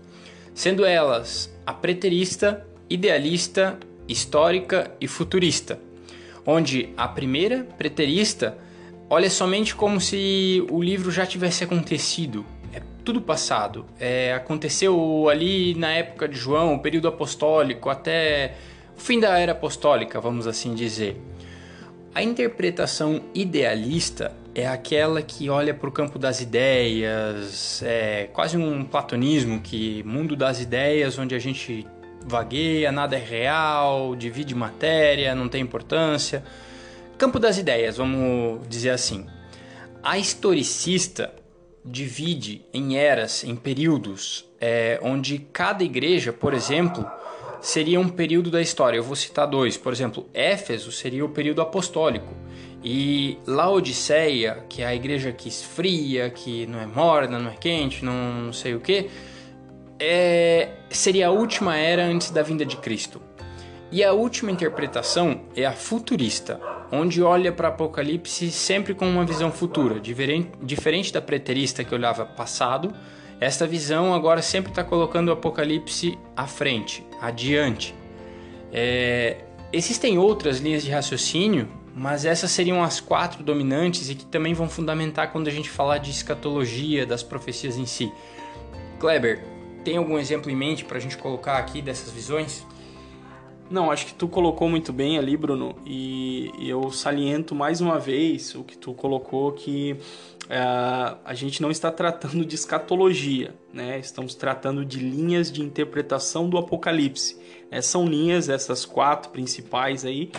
sendo 0.54 0.84
elas 0.86 1.54
a 1.66 1.74
preterista, 1.74 2.66
idealista, 2.90 3.80
histórica 4.08 4.92
e 5.00 5.08
futurista, 5.08 5.80
onde 6.46 6.90
a 6.96 7.08
primeira, 7.08 7.64
preterista, 7.78 8.58
olha 9.10 9.30
somente 9.30 9.76
como 9.76 10.00
se 10.00 10.66
o 10.70 10.82
livro 10.82 11.12
já 11.12 11.26
tivesse 11.26 11.64
acontecido, 11.64 12.46
tudo 13.08 13.22
passado. 13.22 13.86
É, 13.98 14.34
aconteceu 14.34 15.30
ali 15.30 15.74
na 15.76 15.94
época 15.94 16.28
de 16.28 16.36
João, 16.36 16.78
período 16.78 17.08
apostólico, 17.08 17.90
até 17.90 18.56
o 18.98 19.00
fim 19.00 19.18
da 19.18 19.40
era 19.40 19.54
apostólica, 19.54 20.20
vamos 20.20 20.46
assim 20.46 20.76
dizer. 20.76 21.16
A 22.14 22.22
interpretação 22.22 23.22
idealista 23.34 24.36
é 24.54 24.68
aquela 24.68 25.22
que 25.22 25.50
olha 25.50 25.74
para 25.74 25.88
o 25.88 25.92
campo 25.92 26.20
das 26.20 26.42
ideias, 26.42 27.82
é 27.82 28.30
quase 28.34 28.58
um 28.58 28.84
platonismo, 28.84 29.62
que 29.62 30.04
mundo 30.04 30.36
das 30.36 30.60
ideias, 30.60 31.18
onde 31.18 31.34
a 31.34 31.40
gente 31.40 31.88
vagueia, 32.26 32.92
nada 32.92 33.16
é 33.16 33.24
real, 33.24 34.18
divide 34.18 34.54
matéria, 34.54 35.34
não 35.34 35.48
tem 35.48 35.62
importância. 35.62 36.44
Campo 37.18 37.40
das 37.40 37.58
ideias, 37.58 37.96
vamos 37.96 38.68
dizer 38.68 38.90
assim. 38.90 39.26
A 40.04 40.18
historicista 40.18 41.34
divide 41.88 42.66
em 42.74 42.98
eras, 42.98 43.44
em 43.44 43.56
períodos, 43.56 44.46
é, 44.60 45.00
onde 45.02 45.40
cada 45.40 45.84
igreja, 45.84 46.34
por 46.34 46.54
exemplo, 46.54 47.10
seria 47.62 48.00
um 48.00 48.10
período 48.10 48.52
da 48.52 48.62
história. 48.62 48.98
Eu 48.98 49.04
vou 49.04 49.16
citar 49.16 49.48
dois. 49.48 49.78
Por 49.78 49.94
exemplo, 49.94 50.30
Éfeso 50.34 50.92
seria 50.92 51.24
o 51.26 51.30
período 51.30 51.62
apostólico. 51.62 52.34
E 52.84 53.38
Laodiceia, 53.46 54.64
que 54.70 54.82
é 54.82 54.86
a 54.86 54.96
igreja 54.96 55.32
que 55.32 55.50
esfria, 55.50 56.30
que 56.30 56.66
não 56.68 56.80
é 56.80 56.86
morna, 56.86 57.40
não 57.40 57.52
é 57.52 57.56
quente, 57.56 58.06
não, 58.06 58.54
sei 58.54 58.76
o 58.76 58.80
que, 58.80 59.10
é, 60.00 60.70
seria 60.90 61.28
a 61.28 61.32
última 61.32 61.76
era 61.76 62.06
antes 62.06 62.30
da 62.30 62.44
vinda 62.44 62.66
de 62.66 62.78
Cristo. 62.78 63.22
E 63.90 64.04
a 64.04 64.12
última 64.12 64.52
interpretação 64.52 65.42
é 65.56 65.66
a 65.66 65.72
futurista, 65.72 66.60
onde 66.92 67.24
olha 67.24 67.54
para 67.54 67.70
Apocalipse 67.70 68.52
sempre 68.52 68.94
com 68.94 69.08
uma 69.08 69.26
visão 69.26 69.50
futura, 69.50 69.98
diferente 70.00 71.14
da 71.14 71.22
preterista 71.22 71.86
que 71.86 71.96
olhava 71.96 72.26
passado. 72.26 72.94
Esta 73.40 73.66
visão 73.66 74.14
agora 74.14 74.42
sempre 74.42 74.72
está 74.72 74.84
colocando 74.84 75.30
o 75.30 75.32
Apocalipse 75.32 76.18
à 76.36 76.46
frente, 76.46 77.06
adiante. 77.22 77.96
É, 78.74 79.38
existem 79.72 80.18
outras 80.18 80.60
linhas 80.60 80.84
de 80.84 80.92
raciocínio, 80.92 81.70
mas 81.96 82.26
essas 82.26 82.52
seriam 82.52 82.84
as 82.84 83.00
quatro 83.00 83.42
dominantes 83.42 84.10
e 84.10 84.16
que 84.16 84.26
também 84.26 84.54
vão 84.54 84.68
fundamentar 84.68 85.32
quando 85.32 85.48
a 85.48 85.52
gente 85.52 85.70
falar 85.70 86.00
de 86.00 86.12
escatologia, 86.12 87.06
das 87.06 87.24
profecias 87.24 87.78
em 87.78 87.86
si. 87.86 88.12
Kleber, 89.00 89.46
tem 89.86 89.96
algum 89.96 90.20
exemplo 90.20 90.52
em 90.52 90.56
mente 90.56 90.84
para 90.84 90.98
a 90.98 91.02
gente 91.02 91.18
colocar 91.18 91.58
aqui 91.58 91.82
dessas 91.82 92.12
visões? 92.12 92.66
Não, 93.70 93.92
acho 93.92 94.06
que 94.06 94.14
tu 94.14 94.28
colocou 94.30 94.70
muito 94.70 94.94
bem 94.94 95.18
ali, 95.18 95.36
Bruno, 95.36 95.76
e 95.86 96.52
eu 96.60 96.90
saliento 96.90 97.54
mais 97.54 97.82
uma 97.82 98.00
vez 98.00 98.56
o 98.56 98.64
que 98.64 98.78
tu 98.78 98.94
colocou 98.94 99.52
que 99.52 99.98
é, 100.50 100.58
a 101.26 101.34
gente 101.34 101.62
não 101.62 101.70
está 101.70 101.92
tratando 101.92 102.46
de 102.46 102.56
escatologia, 102.56 103.54
né? 103.74 104.00
Estamos 104.00 104.36
tratando 104.36 104.86
de 104.86 105.00
linhas 105.00 105.52
de 105.52 105.62
interpretação 105.62 106.50
do 106.50 106.58
Apocalipse. 106.58 107.38
É, 107.70 107.82
são 107.82 108.06
linhas, 108.06 108.48
essas 108.48 108.86
quatro 108.86 109.32
principais 109.32 110.06
aí, 110.06 110.32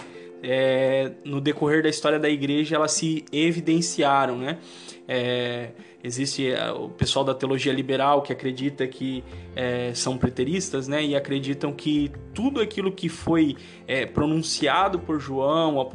é, 0.43 1.13
no 1.25 1.41
decorrer 1.41 1.83
da 1.83 1.89
história 1.91 2.19
da 2.19 2.31
igreja 2.31 2.77
elas 2.77 2.93
se 2.93 3.25
evidenciaram, 3.31 4.39
né? 4.39 4.59
É, 5.07 5.71
existe 6.03 6.51
é, 6.51 6.71
o 6.71 6.89
pessoal 6.89 7.25
da 7.25 7.35
teologia 7.35 7.73
liberal 7.73 8.23
que 8.23 8.33
acredita 8.33 8.87
que 8.87 9.25
é, 9.57 9.93
são 9.95 10.17
preteristas, 10.17 10.87
né? 10.87 11.05
E 11.05 11.17
acreditam 11.17 11.73
que 11.73 12.11
tudo 12.33 12.61
aquilo 12.61 12.93
que 12.93 13.09
foi 13.09 13.57
é, 13.87 14.07
pronunciado 14.07 14.99
por 14.99 15.19
João, 15.19 15.89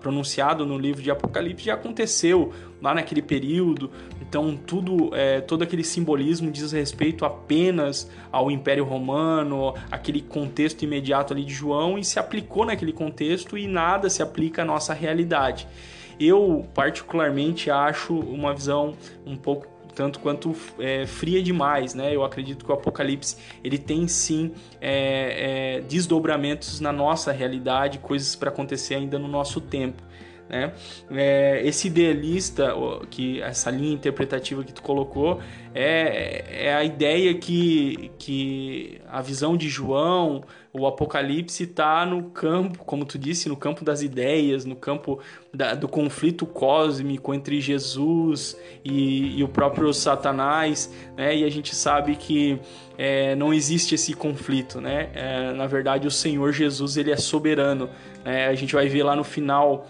pronunciado 0.00 0.66
no 0.66 0.78
livro 0.78 1.02
de 1.02 1.10
Apocalipse, 1.10 1.64
já 1.64 1.74
aconteceu 1.74 2.52
lá 2.80 2.94
naquele 2.94 3.22
período. 3.22 3.90
Então 4.20 4.54
tudo, 4.56 5.14
é, 5.14 5.40
todo 5.40 5.62
aquele 5.62 5.82
simbolismo 5.82 6.50
diz 6.50 6.72
respeito 6.72 7.24
apenas 7.24 8.10
ao 8.30 8.50
Império 8.50 8.84
Romano, 8.84 9.74
aquele 9.90 10.20
contexto 10.20 10.82
imediato 10.82 11.32
ali 11.32 11.44
de 11.44 11.54
João 11.54 11.98
e 11.98 12.04
se 12.04 12.18
aplicou 12.18 12.66
naquele 12.66 12.92
contexto 12.92 13.56
e 13.56 13.66
nada 13.66 14.10
se 14.10 14.22
aplica 14.22 14.62
à 14.62 14.64
nossa 14.64 14.92
realidade. 14.92 15.66
Eu, 16.18 16.66
particularmente, 16.74 17.70
acho 17.70 18.14
uma 18.14 18.52
visão 18.54 18.94
um 19.24 19.36
pouco 19.36 19.66
tanto 19.94 20.20
quanto 20.20 20.54
é, 20.78 21.06
fria 21.06 21.42
demais, 21.42 21.92
né? 21.92 22.14
Eu 22.14 22.24
acredito 22.24 22.64
que 22.64 22.70
o 22.70 22.74
Apocalipse 22.74 23.36
ele 23.64 23.76
tem 23.76 24.06
sim 24.06 24.52
é, 24.80 25.78
é, 25.78 25.80
desdobramentos 25.80 26.78
na 26.78 26.92
nossa 26.92 27.32
realidade, 27.32 27.98
coisas 27.98 28.36
para 28.36 28.48
acontecer 28.48 28.94
ainda 28.94 29.18
no 29.18 29.26
nosso 29.26 29.60
tempo. 29.60 30.00
Né? 30.48 30.72
É, 31.10 31.60
esse 31.64 31.88
idealista, 31.88 32.72
que 33.10 33.42
essa 33.42 33.70
linha 33.70 33.92
interpretativa 33.92 34.64
que 34.64 34.72
tu 34.72 34.82
colocou, 34.82 35.40
é, 35.74 36.66
é 36.68 36.74
a 36.74 36.82
ideia 36.84 37.34
que, 37.34 38.10
que 38.18 39.00
a 39.08 39.20
visão 39.20 39.56
de 39.56 39.68
João, 39.68 40.42
o 40.72 40.86
Apocalipse 40.86 41.64
está 41.64 42.04
no 42.04 42.24
campo, 42.30 42.84
como 42.84 43.04
tu 43.04 43.18
disse, 43.18 43.48
no 43.48 43.56
campo 43.56 43.84
das 43.84 44.02
ideias, 44.02 44.64
no 44.64 44.76
campo 44.76 45.18
da, 45.52 45.74
do 45.74 45.88
conflito 45.88 46.44
cósmico 46.44 47.32
entre 47.32 47.60
Jesus 47.60 48.56
e, 48.84 49.38
e 49.38 49.42
o 49.42 49.48
próprio 49.48 49.92
Satanás, 49.92 50.92
né? 51.16 51.36
E 51.36 51.44
a 51.44 51.50
gente 51.50 51.74
sabe 51.74 52.16
que 52.16 52.60
é, 52.98 53.34
não 53.34 53.52
existe 53.52 53.94
esse 53.94 54.12
conflito, 54.12 54.80
né? 54.80 55.10
É, 55.14 55.52
na 55.52 55.66
verdade, 55.66 56.06
o 56.06 56.10
Senhor 56.10 56.52
Jesus 56.52 56.96
ele 56.96 57.10
é 57.10 57.16
soberano. 57.16 57.88
Né? 58.24 58.46
A 58.46 58.54
gente 58.54 58.74
vai 58.74 58.88
ver 58.88 59.02
lá 59.02 59.16
no 59.16 59.24
final 59.24 59.86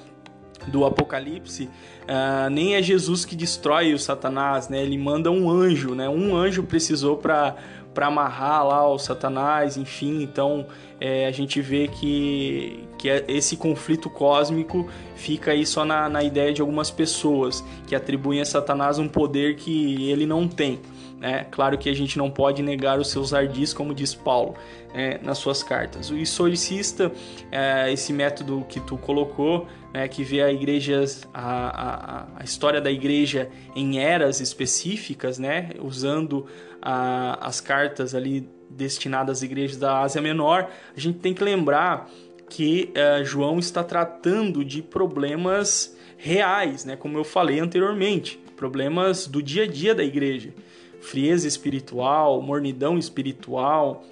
do 0.67 0.85
Apocalipse, 0.85 1.65
uh, 1.65 2.51
nem 2.51 2.75
é 2.75 2.83
Jesus 2.83 3.25
que 3.25 3.37
destrói 3.37 3.95
o 3.95 3.99
Satanás, 3.99 4.69
né? 4.69 4.83
Ele 4.83 4.99
manda 4.99 5.31
um 5.31 5.49
anjo, 5.51 5.95
né? 5.95 6.09
Um 6.09 6.37
anjo 6.37 6.63
precisou 6.63 7.17
para 7.17 7.57
para 7.99 8.07
amarrar 8.07 8.65
lá 8.65 8.89
o 8.89 8.97
Satanás, 8.97 9.77
enfim. 9.77 10.23
Então 10.23 10.69
é, 11.01 11.27
a 11.27 11.33
gente 11.33 11.61
vê 11.61 11.89
que, 11.89 12.85
que 12.97 13.11
é, 13.11 13.25
esse 13.27 13.57
conflito 13.57 14.09
cósmico 14.09 14.89
fica 15.17 15.51
aí 15.51 15.67
só 15.67 15.85
na, 15.85 16.09
na 16.09 16.23
ideia 16.23 16.53
de 16.53 16.61
algumas 16.61 16.93
pessoas 16.93 17.65
que 17.89 17.97
atribuem 17.97 18.41
a 18.41 18.45
Satanás 18.45 19.01
um 19.01 19.09
poder 19.09 19.57
que 19.57 20.09
ele 20.09 20.27
não 20.27 20.47
tem. 20.47 20.79
Né? 21.19 21.45
Claro 21.51 21.77
que 21.77 21.89
a 21.89 21.93
gente 21.93 22.17
não 22.17 22.31
pode 22.31 22.63
negar 22.63 23.01
os 23.01 23.11
seus 23.11 23.35
ardis, 23.35 23.75
como 23.75 23.93
diz 23.93 24.15
Paulo 24.15 24.55
é, 24.95 25.19
nas 25.21 25.39
suas 25.39 25.65
cartas. 25.65 26.09
O 26.09 26.17
historicista, 26.17 27.11
é, 27.51 27.93
esse 27.93 28.13
método 28.13 28.65
que 28.69 28.79
tu 28.79 28.97
colocou, 28.97 29.67
né, 29.93 30.07
que 30.07 30.23
vê 30.23 30.41
a 30.43 30.53
igreja, 30.53 31.05
a, 31.35 31.43
a, 31.43 32.27
a, 32.37 32.45
história 32.45 32.81
da 32.81 32.93
igreja 32.93 33.49
em 33.75 33.99
eras 33.99 34.41
específicas, 34.41 35.39
né, 35.39 35.71
usando 35.81 36.47
a, 36.81 37.47
as 37.47 37.61
cartas 37.61 38.15
ali 38.15 38.49
destinadas 38.71 39.39
às 39.39 39.43
igrejas 39.43 39.77
da 39.77 40.01
Ásia 40.01 40.21
Menor, 40.21 40.69
a 40.97 41.01
gente 41.01 41.19
tem 41.19 41.35
que 41.35 41.43
lembrar 41.43 42.09
que 42.49 42.91
é, 42.95 43.23
João 43.25 43.59
está 43.59 43.85
tratando 43.85 44.65
de 44.65 44.83
problemas 44.83 45.97
reais, 46.17 46.85
né, 46.85 46.97
como 46.97 47.17
eu 47.19 47.25
falei 47.25 47.61
anteriormente, 47.61 48.39
problemas 48.57 49.27
do 49.27 49.43
dia 49.43 49.65
a 49.65 49.67
dia 49.67 49.95
da 49.95 50.03
igreja 50.03 50.53
frieza 51.01 51.47
espiritual, 51.47 52.43
mornidão 52.43 52.99
espiritual, 52.99 54.05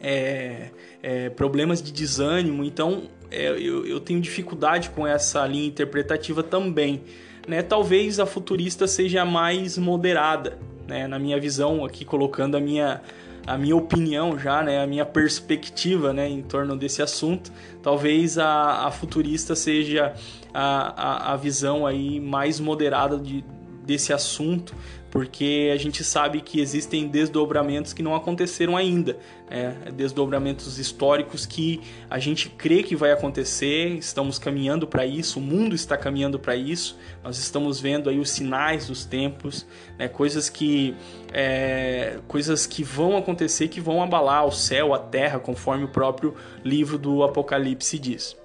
é, 0.00 0.70
é, 1.02 1.30
problemas 1.30 1.82
de 1.82 1.92
desânimo. 1.92 2.64
Então, 2.64 3.04
é, 3.30 3.50
eu, 3.50 3.86
eu, 3.86 4.00
tenho 4.00 4.20
dificuldade 4.20 4.90
com 4.90 5.06
essa 5.06 5.46
linha 5.46 5.66
interpretativa 5.66 6.42
também. 6.42 7.02
Né? 7.46 7.62
Talvez 7.62 8.20
a 8.20 8.26
futurista 8.26 8.86
seja 8.86 9.24
mais 9.24 9.78
moderada, 9.78 10.58
né? 10.90 11.06
na 11.06 11.18
minha 11.18 11.40
visão, 11.40 11.84
aqui 11.84 12.04
colocando 12.04 12.56
a 12.56 12.60
minha, 12.60 13.00
a 13.46 13.56
minha 13.56 13.76
opinião 13.76 14.36
já, 14.36 14.62
né? 14.62 14.82
a 14.82 14.86
minha 14.86 15.06
perspectiva 15.06 16.12
né? 16.12 16.28
em 16.28 16.42
torno 16.42 16.76
desse 16.76 17.00
assunto. 17.00 17.50
Talvez 17.82 18.36
a, 18.36 18.86
a 18.86 18.90
futurista 18.90 19.54
seja 19.54 20.12
a, 20.52 21.30
a, 21.30 21.32
a 21.32 21.36
visão 21.36 21.86
aí 21.86 22.18
mais 22.20 22.58
moderada 22.58 23.16
de, 23.16 23.44
desse 23.84 24.12
assunto, 24.12 24.74
porque 25.10 25.70
a 25.74 25.76
gente 25.76 26.04
sabe 26.04 26.40
que 26.40 26.60
existem 26.60 27.08
desdobramentos 27.08 27.92
que 27.92 28.02
não 28.02 28.14
aconteceram 28.14 28.76
ainda, 28.76 29.18
né? 29.50 29.76
desdobramentos 29.92 30.78
históricos 30.78 31.44
que 31.44 31.80
a 32.08 32.18
gente 32.18 32.48
crê 32.48 32.82
que 32.82 32.94
vai 32.94 33.10
acontecer, 33.10 33.88
estamos 33.96 34.38
caminhando 34.38 34.86
para 34.86 35.04
isso, 35.04 35.40
o 35.40 35.42
mundo 35.42 35.74
está 35.74 35.96
caminhando 35.96 36.38
para 36.38 36.54
isso, 36.54 36.96
nós 37.24 37.38
estamos 37.38 37.80
vendo 37.80 38.08
aí 38.08 38.20
os 38.20 38.30
sinais 38.30 38.86
dos 38.86 39.04
tempos, 39.04 39.66
né? 39.98 40.06
coisas 40.06 40.48
que 40.48 40.94
é, 41.32 42.18
coisas 42.28 42.66
que 42.66 42.84
vão 42.84 43.16
acontecer, 43.16 43.68
que 43.68 43.80
vão 43.80 44.02
abalar 44.02 44.46
o 44.46 44.52
céu, 44.52 44.94
a 44.94 44.98
terra, 44.98 45.40
conforme 45.40 45.84
o 45.84 45.88
próprio 45.88 46.36
livro 46.64 46.96
do 46.96 47.24
Apocalipse 47.24 47.98
diz. 47.98 48.36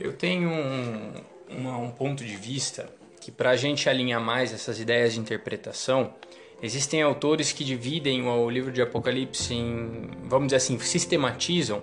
Eu 0.00 0.12
tenho 0.12 0.50
um, 0.50 1.12
um 1.50 1.90
ponto 1.90 2.24
de 2.24 2.36
vista 2.36 2.88
que 3.24 3.32
para 3.32 3.50
a 3.50 3.56
gente 3.56 3.88
alinhar 3.88 4.20
mais 4.20 4.52
essas 4.52 4.78
ideias 4.78 5.14
de 5.14 5.20
interpretação, 5.20 6.12
existem 6.62 7.00
autores 7.00 7.52
que 7.52 7.64
dividem 7.64 8.28
o 8.28 8.50
livro 8.50 8.70
de 8.70 8.82
Apocalipse 8.82 9.54
em, 9.54 10.10
vamos 10.24 10.48
dizer 10.48 10.56
assim, 10.56 10.78
sistematizam 10.78 11.82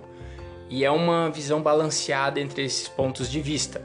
e 0.69 0.85
é 0.85 0.91
uma 0.91 1.31
visão 1.31 1.59
balanceada 1.59 2.39
entre 2.39 2.63
esses 2.63 2.87
pontos 2.87 3.27
de 3.27 3.41
vista. 3.41 3.81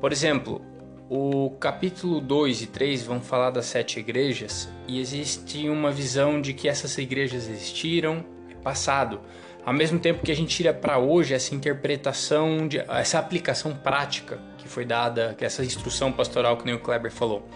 Por 0.00 0.10
exemplo, 0.10 0.60
o 1.08 1.50
capítulo 1.60 2.20
2 2.20 2.62
e 2.62 2.66
3 2.66 3.04
vão 3.04 3.20
falar 3.20 3.50
das 3.50 3.66
sete 3.66 4.00
igrejas 4.00 4.68
e 4.88 4.98
existe 4.98 5.68
uma 5.68 5.92
visão 5.92 6.40
de 6.40 6.52
que 6.52 6.68
essas 6.68 6.98
igrejas 6.98 7.48
existiram, 7.48 8.24
é 8.50 8.54
passado. 8.56 9.20
Ao 9.64 9.72
mesmo 9.72 10.00
tempo 10.00 10.24
que 10.24 10.32
a 10.32 10.36
gente 10.36 10.56
tira 10.56 10.74
para 10.74 10.98
hoje 10.98 11.34
essa 11.34 11.54
interpretação, 11.54 12.66
de, 12.66 12.78
essa 12.78 13.20
aplicação 13.20 13.76
prática 13.76 14.40
que 14.66 14.72
foi 14.72 14.84
dada, 14.84 15.34
que 15.38 15.44
essa 15.44 15.64
instrução 15.64 16.12
pastoral 16.12 16.56
que 16.56 16.66
nem 16.66 16.74
o 16.74 16.78
Kleber 16.78 17.10
falou. 17.10 17.48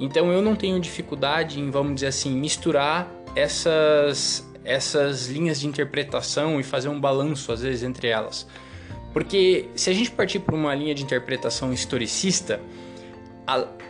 Então 0.00 0.32
eu 0.32 0.40
não 0.40 0.56
tenho 0.56 0.80
dificuldade 0.80 1.60
em, 1.60 1.70
vamos 1.70 1.96
dizer 1.96 2.08
assim, 2.08 2.30
misturar 2.30 3.08
essas 3.36 4.48
essas 4.64 5.26
linhas 5.26 5.60
de 5.60 5.66
interpretação 5.66 6.58
e 6.58 6.62
fazer 6.62 6.88
um 6.88 6.98
balanço 6.98 7.52
às 7.52 7.60
vezes 7.60 7.82
entre 7.82 8.08
elas. 8.08 8.46
Porque 9.12 9.68
se 9.76 9.90
a 9.90 9.92
gente 9.92 10.10
partir 10.10 10.40
para 10.40 10.54
uma 10.54 10.74
linha 10.74 10.94
de 10.94 11.02
interpretação 11.02 11.72
historicista, 11.72 12.60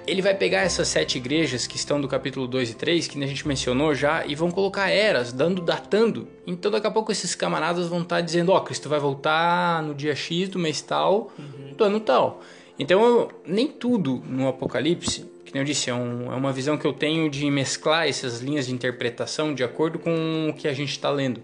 ele 0.07 0.21
vai 0.21 0.35
pegar 0.35 0.61
essas 0.61 0.89
sete 0.89 1.19
igrejas 1.19 1.67
que 1.67 1.77
estão 1.77 2.01
do 2.01 2.09
capítulo 2.09 2.47
2 2.47 2.71
e 2.71 2.75
3, 2.75 3.07
que 3.07 3.23
a 3.23 3.27
gente 3.27 3.47
mencionou 3.47 3.95
já, 3.95 4.27
e 4.27 4.35
vão 4.35 4.51
colocar 4.51 4.91
eras, 4.91 5.33
dando, 5.33 5.63
datando. 5.63 6.29
Então 6.47 6.71
daqui 6.71 6.87
a 6.87 6.91
pouco 6.91 7.13
esses 7.13 7.35
camaradas 7.35 7.87
vão 7.87 8.03
estar 8.03 8.17
tá 8.17 8.21
dizendo, 8.21 8.53
ó, 8.53 8.59
oh, 8.59 8.61
Cristo 8.63 8.89
vai 8.89 8.99
voltar 8.99 9.83
no 9.83 9.95
dia 9.95 10.15
X 10.15 10.49
do 10.49 10.59
mês 10.59 10.81
tal, 10.83 11.33
uhum. 11.39 11.75
do 11.77 11.85
ano 11.85 12.01
tal. 12.01 12.43
Então 12.79 13.29
nem 13.47 13.69
tudo 13.69 14.23
no 14.27 14.49
Apocalipse, 14.49 15.33
que 15.45 15.57
eu 15.57 15.65
disse, 15.65 15.89
é, 15.89 15.95
um, 15.95 16.33
é 16.33 16.35
uma 16.35 16.53
visão 16.53 16.77
que 16.77 16.85
eu 16.85 16.93
tenho 16.93 17.31
de 17.31 17.49
mesclar 17.49 18.09
essas 18.09 18.41
linhas 18.41 18.67
de 18.67 18.75
interpretação 18.75 19.55
de 19.55 19.63
acordo 19.63 20.01
com 20.01 20.49
o 20.51 20.53
que 20.53 20.67
a 20.67 20.73
gente 20.73 20.91
está 20.91 21.09
lendo. 21.11 21.41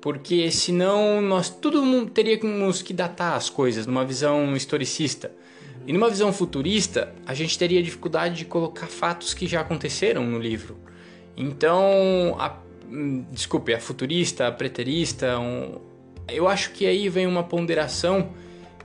Porque 0.00 0.50
senão 0.50 1.20
nós 1.20 1.48
todo 1.48 1.84
mundo 1.84 2.10
teríamos 2.10 2.82
que 2.82 2.92
datar 2.92 3.34
as 3.34 3.48
coisas 3.48 3.86
numa 3.86 4.04
visão 4.04 4.56
historicista. 4.56 5.30
E 5.88 5.92
numa 5.94 6.10
visão 6.10 6.30
futurista, 6.34 7.14
a 7.24 7.32
gente 7.32 7.58
teria 7.58 7.82
dificuldade 7.82 8.34
de 8.34 8.44
colocar 8.44 8.88
fatos 8.88 9.32
que 9.32 9.46
já 9.46 9.62
aconteceram 9.62 10.22
no 10.22 10.38
livro. 10.38 10.76
Então, 11.34 12.36
a, 12.38 12.58
hum, 12.86 13.24
desculpe, 13.32 13.72
a 13.72 13.80
futurista, 13.80 14.48
a 14.48 14.52
preterista, 14.52 15.38
um, 15.38 15.80
eu 16.28 16.46
acho 16.46 16.72
que 16.72 16.84
aí 16.84 17.08
vem 17.08 17.26
uma 17.26 17.42
ponderação 17.42 18.34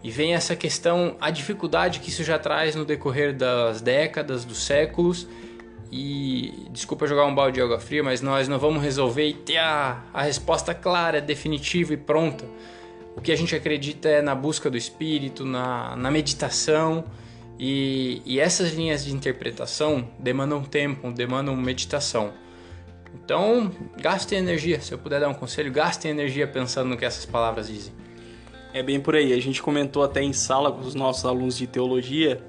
e 0.02 0.10
vem 0.10 0.34
essa 0.34 0.56
questão, 0.56 1.18
a 1.20 1.30
dificuldade 1.30 2.00
que 2.00 2.08
isso 2.08 2.24
já 2.24 2.40
traz 2.40 2.74
no 2.74 2.86
decorrer 2.86 3.36
das 3.36 3.82
décadas, 3.82 4.46
dos 4.46 4.64
séculos. 4.64 5.28
E 5.92 6.54
desculpa 6.72 7.06
jogar 7.06 7.26
um 7.26 7.36
balde 7.36 7.56
de 7.56 7.62
água 7.62 7.82
fria, 7.82 8.02
mas 8.02 8.22
nós 8.22 8.48
não 8.48 8.58
vamos 8.58 8.82
resolver 8.82 9.28
e 9.28 9.34
ter 9.34 9.58
a, 9.58 10.02
a 10.14 10.22
resposta 10.22 10.74
clara, 10.74 11.20
definitiva 11.20 11.94
e 11.94 11.98
pronta 11.98 12.46
o 13.16 13.22
que 13.22 13.32
a 13.32 13.36
gente 13.36 13.56
acredita 13.56 14.10
é 14.10 14.22
na 14.22 14.36
busca 14.36 14.70
do 14.70 14.78
espírito, 14.78 15.46
na, 15.46 15.96
na 15.96 16.10
meditação. 16.10 17.06
E, 17.60 18.22
e 18.26 18.40
essas 18.40 18.74
linhas 18.74 19.06
de 19.06 19.14
interpretação 19.14 20.10
demandam 20.20 20.64
tempo, 20.64 21.12
demandam 21.12 21.56
meditação. 21.56 22.34
Então, 23.14 23.72
gastem 24.02 24.40
energia. 24.40 24.82
Se 24.82 24.92
eu 24.92 24.98
puder 24.98 25.20
dar 25.20 25.30
um 25.30 25.34
conselho, 25.34 25.72
gastem 25.72 26.12
energia 26.12 26.48
pensando 26.48 26.90
no 26.90 26.98
que 26.98 27.06
essas 27.06 27.26
palavras 27.26 27.68
dizem. 27.68 27.94
É 28.74 28.82
bem 28.82 29.00
por 29.00 29.16
aí. 29.16 29.32
A 29.34 29.42
gente 29.42 29.62
comentou 29.62 30.04
até 30.04 30.22
em 30.22 30.34
sala 30.34 30.72
com 30.72 30.82
os 30.82 30.96
nossos 30.96 31.24
alunos 31.26 31.58
de 31.58 31.68
teologia 31.68 32.42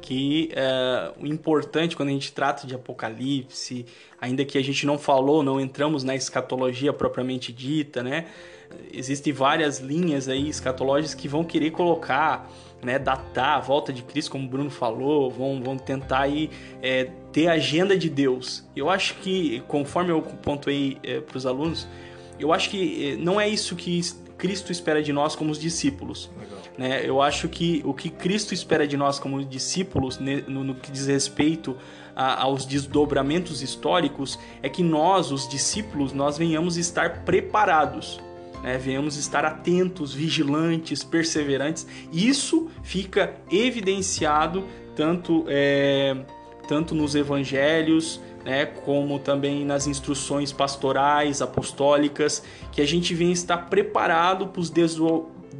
que 0.00 0.50
é, 0.52 1.12
o 1.20 1.26
importante 1.26 1.94
quando 1.94 2.08
a 2.08 2.12
gente 2.12 2.32
trata 2.32 2.66
de 2.66 2.74
Apocalipse, 2.74 3.86
ainda 4.20 4.44
que 4.44 4.58
a 4.58 4.62
gente 4.62 4.84
não 4.84 4.98
falou, 4.98 5.40
não 5.40 5.60
entramos 5.60 6.02
na 6.02 6.16
escatologia 6.16 6.92
propriamente 6.92 7.52
dita, 7.52 8.02
né? 8.02 8.26
Existem 8.92 9.32
várias 9.32 9.78
linhas 9.78 10.28
aí 10.28 10.48
escatológicas 10.48 11.14
que 11.14 11.28
vão 11.28 11.44
querer 11.44 11.70
colocar, 11.70 12.50
né, 12.82 12.98
datar 12.98 13.58
a 13.58 13.60
volta 13.60 13.92
de 13.92 14.02
Cristo, 14.02 14.30
como 14.32 14.46
o 14.46 14.48
Bruno 14.48 14.70
falou, 14.70 15.30
vão, 15.30 15.62
vão 15.62 15.76
tentar 15.76 16.20
aí 16.20 16.50
é, 16.82 17.08
ter 17.32 17.48
a 17.48 17.52
agenda 17.52 17.96
de 17.96 18.08
Deus. 18.08 18.64
Eu 18.74 18.88
acho 18.90 19.14
que, 19.16 19.62
conforme 19.68 20.10
eu 20.10 20.22
pontuei 20.22 20.98
é, 21.02 21.20
para 21.20 21.36
os 21.36 21.46
alunos, 21.46 21.86
eu 22.38 22.52
acho 22.52 22.70
que 22.70 23.12
é, 23.12 23.16
não 23.16 23.40
é 23.40 23.48
isso 23.48 23.76
que 23.76 24.00
Cristo 24.40 24.72
espera 24.72 25.02
de 25.02 25.12
nós 25.12 25.36
como 25.36 25.50
os 25.50 25.58
discípulos. 25.58 26.30
Né? 26.78 27.02
Eu 27.04 27.20
acho 27.20 27.46
que 27.48 27.82
o 27.84 27.92
que 27.92 28.08
Cristo 28.08 28.54
espera 28.54 28.88
de 28.88 28.96
nós 28.96 29.18
como 29.18 29.44
discípulos, 29.44 30.18
no, 30.18 30.64
no 30.64 30.74
que 30.74 30.90
diz 30.90 31.06
respeito 31.06 31.76
a, 32.16 32.42
aos 32.42 32.64
desdobramentos 32.64 33.60
históricos, 33.60 34.38
é 34.62 34.68
que 34.68 34.82
nós, 34.82 35.30
os 35.30 35.46
discípulos, 35.46 36.14
nós 36.14 36.38
venhamos 36.38 36.78
estar 36.78 37.22
preparados. 37.24 38.18
Né, 38.62 38.76
venhamos 38.76 39.16
estar 39.16 39.44
atentos, 39.44 40.12
vigilantes, 40.12 41.02
perseverantes. 41.02 41.86
Isso 42.12 42.70
fica 42.82 43.34
evidenciado 43.50 44.64
tanto, 44.94 45.44
é, 45.48 46.14
tanto 46.68 46.94
nos 46.94 47.14
evangelhos, 47.14 48.20
né, 48.44 48.66
como 48.66 49.18
também 49.18 49.64
nas 49.64 49.86
instruções 49.86 50.52
pastorais, 50.52 51.40
apostólicas, 51.40 52.42
que 52.72 52.80
a 52.80 52.86
gente 52.86 53.14
vem 53.14 53.32
estar 53.32 53.56
preparado 53.68 54.48
para 54.48 54.60
os 54.60 54.70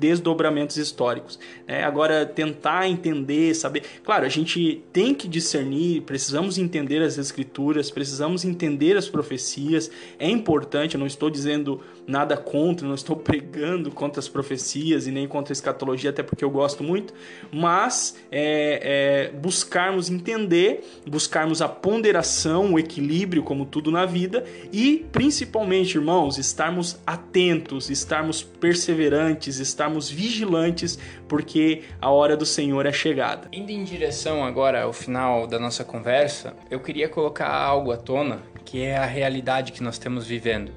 desdobramentos 0.01 0.79
históricos. 0.79 1.39
Né? 1.69 1.85
Agora, 1.85 2.25
tentar 2.25 2.89
entender, 2.89 3.55
saber. 3.55 3.83
Claro, 4.03 4.25
a 4.25 4.29
gente 4.29 4.83
tem 4.93 5.15
que 5.15 5.29
discernir, 5.29 6.01
precisamos 6.03 6.57
entender 6.57 7.03
as 7.03 7.19
escrituras, 7.19 7.91
precisamos 7.91 8.45
entender 8.45 8.97
as 8.97 9.09
profecias. 9.09 9.91
É 10.19 10.29
importante, 10.29 10.95
eu 10.95 10.99
não 10.99 11.07
estou 11.07 11.29
dizendo 11.29 11.81
nada 12.07 12.37
contra, 12.37 12.89
não 12.89 12.95
estou 12.95 13.15
pregando 13.17 13.91
contra 13.91 14.19
as 14.19 14.29
profecias 14.29 15.07
e 15.07 15.13
nem 15.13 15.29
contra 15.29 15.53
a 15.53 15.55
escatologia, 15.55 16.11
até 16.11 16.23
porque 16.23 16.45
eu 16.45 16.51
gosto 16.51 16.83
muito, 16.83 17.13
mas 17.53 18.17
é, 18.33 19.31
é, 19.33 19.39
buscarmos 19.39 20.09
entender, 20.09 20.83
buscarmos 21.07 21.61
a 21.61 21.69
ponderação, 21.69 22.73
o 22.73 22.79
equilíbrio, 22.79 23.43
como 23.43 23.67
tudo 23.67 23.91
na 23.91 24.07
vida, 24.07 24.45
e 24.73 25.07
principalmente, 25.13 25.97
irmãos, 25.97 26.39
estarmos 26.39 26.99
atentos, 27.07 27.91
estarmos 27.91 28.43
perseverantes, 28.43 29.59
estarmos 29.59 29.90
vigilantes, 29.99 30.99
porque 31.27 31.83
a 32.01 32.11
hora 32.11 32.37
do 32.37 32.47
Senhor 32.47 32.87
é 32.87 32.93
chegada. 32.93 33.49
Indo 33.51 33.73
em 33.73 33.83
direção 33.83 34.45
agora 34.45 34.83
ao 34.83 34.93
final 34.93 35.47
da 35.47 35.59
nossa 35.59 35.83
conversa, 35.83 36.55
eu 36.71 36.79
queria 36.79 37.09
colocar 37.09 37.49
algo 37.49 37.91
à 37.91 37.97
tona 37.97 38.43
que 38.65 38.83
é 38.83 38.97
a 38.97 39.07
realidade 39.07 39.73
que 39.73 39.83
nós 39.83 39.95
estamos 39.95 40.27
vivendo 40.27 40.73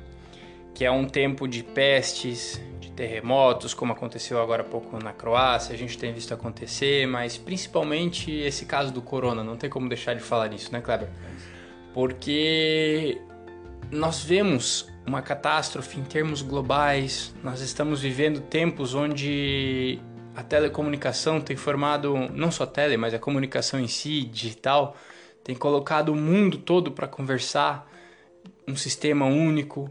que 0.74 0.84
é 0.84 0.92
um 0.92 1.06
tempo 1.06 1.48
de 1.48 1.64
pestes, 1.64 2.60
de 2.80 2.92
terremotos, 2.92 3.74
como 3.74 3.94
aconteceu 3.94 4.42
agora 4.42 4.64
há 4.64 4.66
pouco 4.66 5.02
na 5.02 5.14
Croácia, 5.14 5.74
a 5.74 5.78
gente 5.78 5.98
tem 5.98 6.12
visto 6.12 6.34
acontecer, 6.34 7.08
mas 7.08 7.38
principalmente 7.38 8.32
esse 8.32 8.66
caso 8.66 8.92
do 8.92 9.02
corona, 9.02 9.44
não 9.44 9.56
tem 9.56 9.70
como 9.70 9.88
deixar 9.88 10.16
de 10.16 10.22
falar 10.22 10.50
nisso, 10.50 10.72
né, 10.74 10.82
Kleber? 10.82 11.10
Porque 11.94 13.22
nós 13.92 14.24
vemos 14.24 14.92
uma 15.06 15.22
catástrofe 15.22 16.00
em 16.00 16.04
termos 16.04 16.42
globais, 16.42 17.34
nós 17.44 17.62
estamos 17.62 18.02
vivendo 18.02 18.40
tempos 18.40 18.94
onde 18.94 20.00
a 20.36 20.42
telecomunicação 20.42 21.40
tem 21.40 21.56
formado, 21.56 22.16
não 22.34 22.52
só 22.52 22.66
tele, 22.66 22.98
mas 22.98 23.14
a 23.14 23.20
comunicação 23.20 23.80
em 23.80 23.88
si, 23.88 24.22
digital, 24.24 24.96
tem 25.44 25.56
colocado 25.56 26.10
o 26.10 26.16
mundo 26.16 26.58
todo 26.58 26.92
para 26.92 27.08
conversar, 27.08 27.90
um 28.68 28.76
sistema 28.76 29.26
único, 29.26 29.90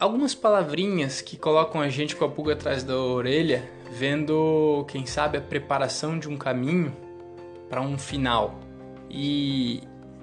algumas 0.00 0.34
palavrinhas 0.34 1.20
que 1.20 1.36
colocam 1.36 1.80
a 1.80 1.88
gente 1.88 2.16
com 2.16 2.24
a 2.24 2.28
pulga 2.28 2.54
atrás 2.54 2.82
da 2.82 2.96
orelha, 2.96 3.70
vendo, 3.92 4.84
quem 4.88 5.06
sabe, 5.06 5.38
a 5.38 5.40
preparação 5.40 6.18
de 6.18 6.28
um 6.28 6.36
caminho 6.36 6.96
para 7.68 7.80
um 7.80 7.96
final. 7.96 8.58
E, 9.08 9.82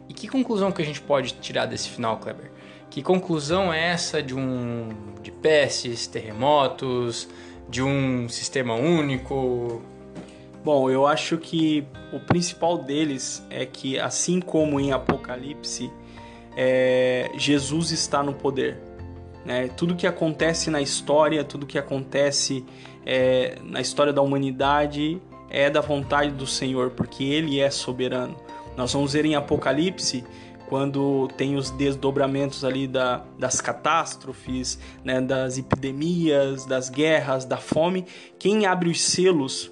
e 0.10 0.14
que 0.14 0.28
conclusão 0.28 0.72
que 0.72 0.82
a 0.82 0.86
gente 0.86 1.00
pode 1.00 1.34
tirar 1.36 1.66
desse 1.66 1.88
final, 1.90 2.18
Kleber? 2.18 2.52
Que 2.90 3.04
conclusão 3.04 3.72
é 3.72 3.92
essa 3.92 4.22
de 4.22 4.34
um 4.34 4.90
de 5.22 5.32
pestes, 5.32 6.08
terremotos, 6.08 7.28
de 7.70 7.84
um 7.84 8.28
sistema 8.28 8.74
único? 8.74 9.82
Bom, 10.64 10.90
eu 10.90 11.06
acho 11.06 11.38
que 11.38 11.86
o 12.12 12.20
principal 12.20 12.80
deles 12.80 13.46
é 13.50 13.66
que, 13.66 14.00
assim 14.00 14.42
como 14.42 14.80
em 14.80 14.92
Apocalipse, 14.92 15.92
é, 16.58 17.32
Jesus 17.38 17.92
está 17.92 18.24
no 18.24 18.34
poder. 18.34 18.78
Né? 19.46 19.70
Tudo 19.70 19.96
que 19.96 20.06
acontece 20.06 20.70
na 20.70 20.82
história, 20.82 21.44
tudo 21.44 21.66
que 21.66 21.78
acontece 21.78 22.66
é, 23.06 23.58
na 23.64 23.80
história 23.80 24.12
da 24.12 24.22
humanidade 24.22 25.22
é 25.50 25.70
da 25.70 25.82
vontade 25.82 26.32
do 26.32 26.46
Senhor, 26.46 26.92
porque 26.92 27.24
Ele 27.24 27.60
é 27.60 27.70
soberano. 27.70 28.36
Nós 28.76 28.94
vamos 28.94 29.14
ver 29.14 29.26
em 29.26 29.36
Apocalipse 29.36 30.24
quando 30.70 31.28
tem 31.36 31.56
os 31.56 31.72
desdobramentos 31.72 32.64
ali 32.64 32.88
da, 32.88 33.26
das 33.38 33.60
catástrofes, 33.60 34.80
né, 35.04 35.20
das 35.20 35.58
epidemias, 35.58 36.66
das 36.66 36.90
guerras, 36.90 37.44
da 37.44 37.58
fome. 37.58 38.06
Quem 38.38 38.66
abre 38.66 38.90
os 38.90 39.02
selos, 39.02 39.72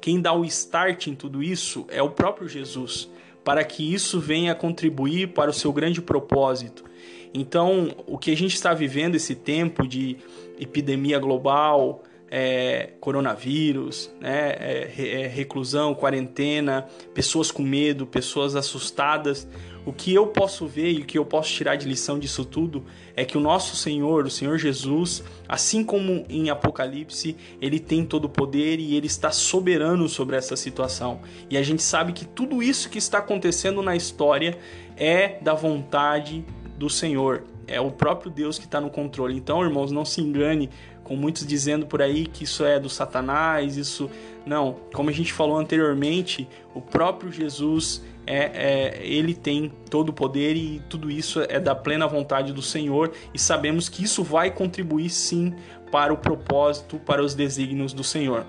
quem 0.00 0.20
dá 0.20 0.32
o 0.32 0.44
start 0.44 1.06
em 1.06 1.14
tudo 1.14 1.42
isso 1.42 1.86
é 1.88 2.02
o 2.02 2.10
próprio 2.10 2.48
Jesus, 2.48 3.08
para 3.44 3.64
que 3.64 3.94
isso 3.94 4.20
venha 4.20 4.54
contribuir 4.54 5.28
para 5.28 5.50
o 5.50 5.54
seu 5.54 5.72
grande 5.72 6.02
propósito 6.02 6.92
então, 7.34 7.94
o 8.06 8.18
que 8.18 8.30
a 8.30 8.36
gente 8.36 8.54
está 8.54 8.74
vivendo 8.74 9.14
esse 9.14 9.34
tempo 9.34 9.86
de 9.86 10.18
epidemia 10.60 11.18
global, 11.18 12.02
é, 12.30 12.90
coronavírus, 13.00 14.10
né, 14.20 14.50
é, 14.58 14.92
é, 14.96 15.26
reclusão, 15.28 15.94
quarentena, 15.94 16.86
pessoas 17.14 17.50
com 17.50 17.62
medo, 17.62 18.06
pessoas 18.06 18.54
assustadas. 18.54 19.48
O 19.84 19.92
que 19.92 20.14
eu 20.14 20.28
posso 20.28 20.66
ver 20.66 20.92
e 20.92 20.98
o 20.98 21.04
que 21.04 21.18
eu 21.18 21.24
posso 21.24 21.50
tirar 21.50 21.74
de 21.74 21.88
lição 21.88 22.16
disso 22.16 22.44
tudo 22.44 22.84
é 23.16 23.24
que 23.24 23.36
o 23.36 23.40
nosso 23.40 23.74
Senhor, 23.74 24.24
o 24.24 24.30
Senhor 24.30 24.56
Jesus, 24.56 25.24
assim 25.48 25.82
como 25.82 26.24
em 26.28 26.50
Apocalipse, 26.50 27.36
ele 27.60 27.80
tem 27.80 28.04
todo 28.04 28.26
o 28.26 28.28
poder 28.28 28.78
e 28.78 28.94
ele 28.94 29.08
está 29.08 29.32
soberano 29.32 30.08
sobre 30.08 30.36
essa 30.36 30.54
situação. 30.54 31.20
E 31.50 31.56
a 31.56 31.62
gente 31.62 31.82
sabe 31.82 32.12
que 32.12 32.24
tudo 32.24 32.62
isso 32.62 32.88
que 32.88 32.98
está 32.98 33.18
acontecendo 33.18 33.82
na 33.82 33.96
história 33.96 34.56
é 34.96 35.40
da 35.40 35.52
vontade 35.52 36.44
do 36.78 36.88
Senhor. 36.88 37.44
É 37.66 37.80
o 37.80 37.90
próprio 37.90 38.30
Deus 38.30 38.58
que 38.58 38.66
está 38.66 38.80
no 38.80 38.90
controle. 38.90 39.36
Então, 39.36 39.64
irmãos, 39.64 39.90
não 39.90 40.04
se 40.04 40.20
engane 40.20 40.70
com 41.02 41.16
muitos 41.16 41.44
dizendo 41.46 41.86
por 41.86 42.00
aí 42.00 42.26
que 42.26 42.44
isso 42.44 42.64
é 42.64 42.78
do 42.78 42.88
Satanás, 42.88 43.76
isso. 43.76 44.08
Não, 44.46 44.76
como 44.92 45.10
a 45.10 45.12
gente 45.12 45.32
falou 45.32 45.56
anteriormente, 45.56 46.48
o 46.74 46.80
próprio 46.80 47.30
Jesus 47.32 48.02
é, 48.26 49.00
é, 49.00 49.06
ele 49.06 49.34
tem 49.34 49.72
todo 49.90 50.10
o 50.10 50.12
poder 50.12 50.56
e 50.56 50.80
tudo 50.88 51.10
isso 51.10 51.40
é 51.40 51.58
da 51.58 51.74
plena 51.74 52.06
vontade 52.06 52.52
do 52.52 52.62
Senhor 52.62 53.12
e 53.34 53.38
sabemos 53.38 53.88
que 53.88 54.04
isso 54.04 54.22
vai 54.22 54.50
contribuir 54.50 55.10
sim 55.10 55.54
para 55.90 56.12
o 56.12 56.16
propósito, 56.16 56.98
para 56.98 57.22
os 57.22 57.34
desígnios 57.34 57.92
do 57.92 58.04
Senhor. 58.04 58.46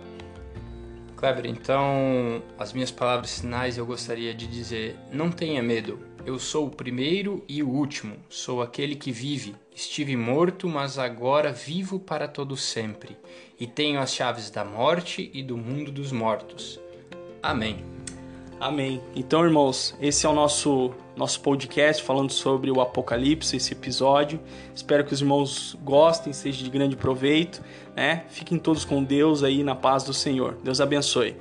Kleber, 1.15 1.45
então 1.45 2.41
as 2.57 2.73
minhas 2.73 2.91
palavras 2.91 3.39
finais 3.39 3.77
eu 3.77 3.85
gostaria 3.85 4.33
de 4.33 4.45
dizer: 4.45 4.97
não 5.11 5.31
tenha 5.31 5.63
medo 5.63 6.13
eu 6.25 6.39
sou 6.39 6.67
o 6.67 6.71
primeiro 6.71 7.43
e 7.49 7.61
o 7.61 7.69
último, 7.69 8.15
sou 8.29 8.61
aquele 8.61 8.95
que 8.95 9.11
vive. 9.11 9.55
Estive 9.75 10.15
morto, 10.15 10.69
mas 10.69 10.97
agora 10.97 11.51
vivo 11.51 11.99
para 11.99 12.27
todo 12.27 12.55
sempre, 12.55 13.17
e 13.59 13.67
tenho 13.67 13.99
as 13.99 14.13
chaves 14.13 14.49
da 14.49 14.63
morte 14.63 15.29
e 15.33 15.43
do 15.43 15.57
mundo 15.57 15.91
dos 15.91 16.11
mortos. 16.11 16.79
Amém. 17.41 17.92
Amém. 18.63 19.01
Então, 19.13 19.43
irmãos, 19.43 19.93
esse 19.99 20.25
é 20.25 20.29
o 20.29 20.33
nosso 20.33 20.91
nosso 21.17 21.41
podcast 21.41 22.01
falando 22.01 22.31
sobre 22.31 22.71
o 22.71 22.79
Apocalipse, 22.79 23.57
esse 23.57 23.73
episódio. 23.73 24.39
Espero 24.73 25.03
que 25.03 25.13
os 25.13 25.19
irmãos 25.19 25.77
gostem, 25.83 26.31
seja 26.31 26.63
de 26.63 26.69
grande 26.69 26.95
proveito, 26.95 27.61
né? 27.93 28.23
Fiquem 28.29 28.57
todos 28.57 28.85
com 28.85 29.03
Deus 29.03 29.43
aí 29.43 29.63
na 29.63 29.75
paz 29.75 30.05
do 30.05 30.13
Senhor. 30.13 30.57
Deus 30.63 30.79
abençoe. 30.79 31.35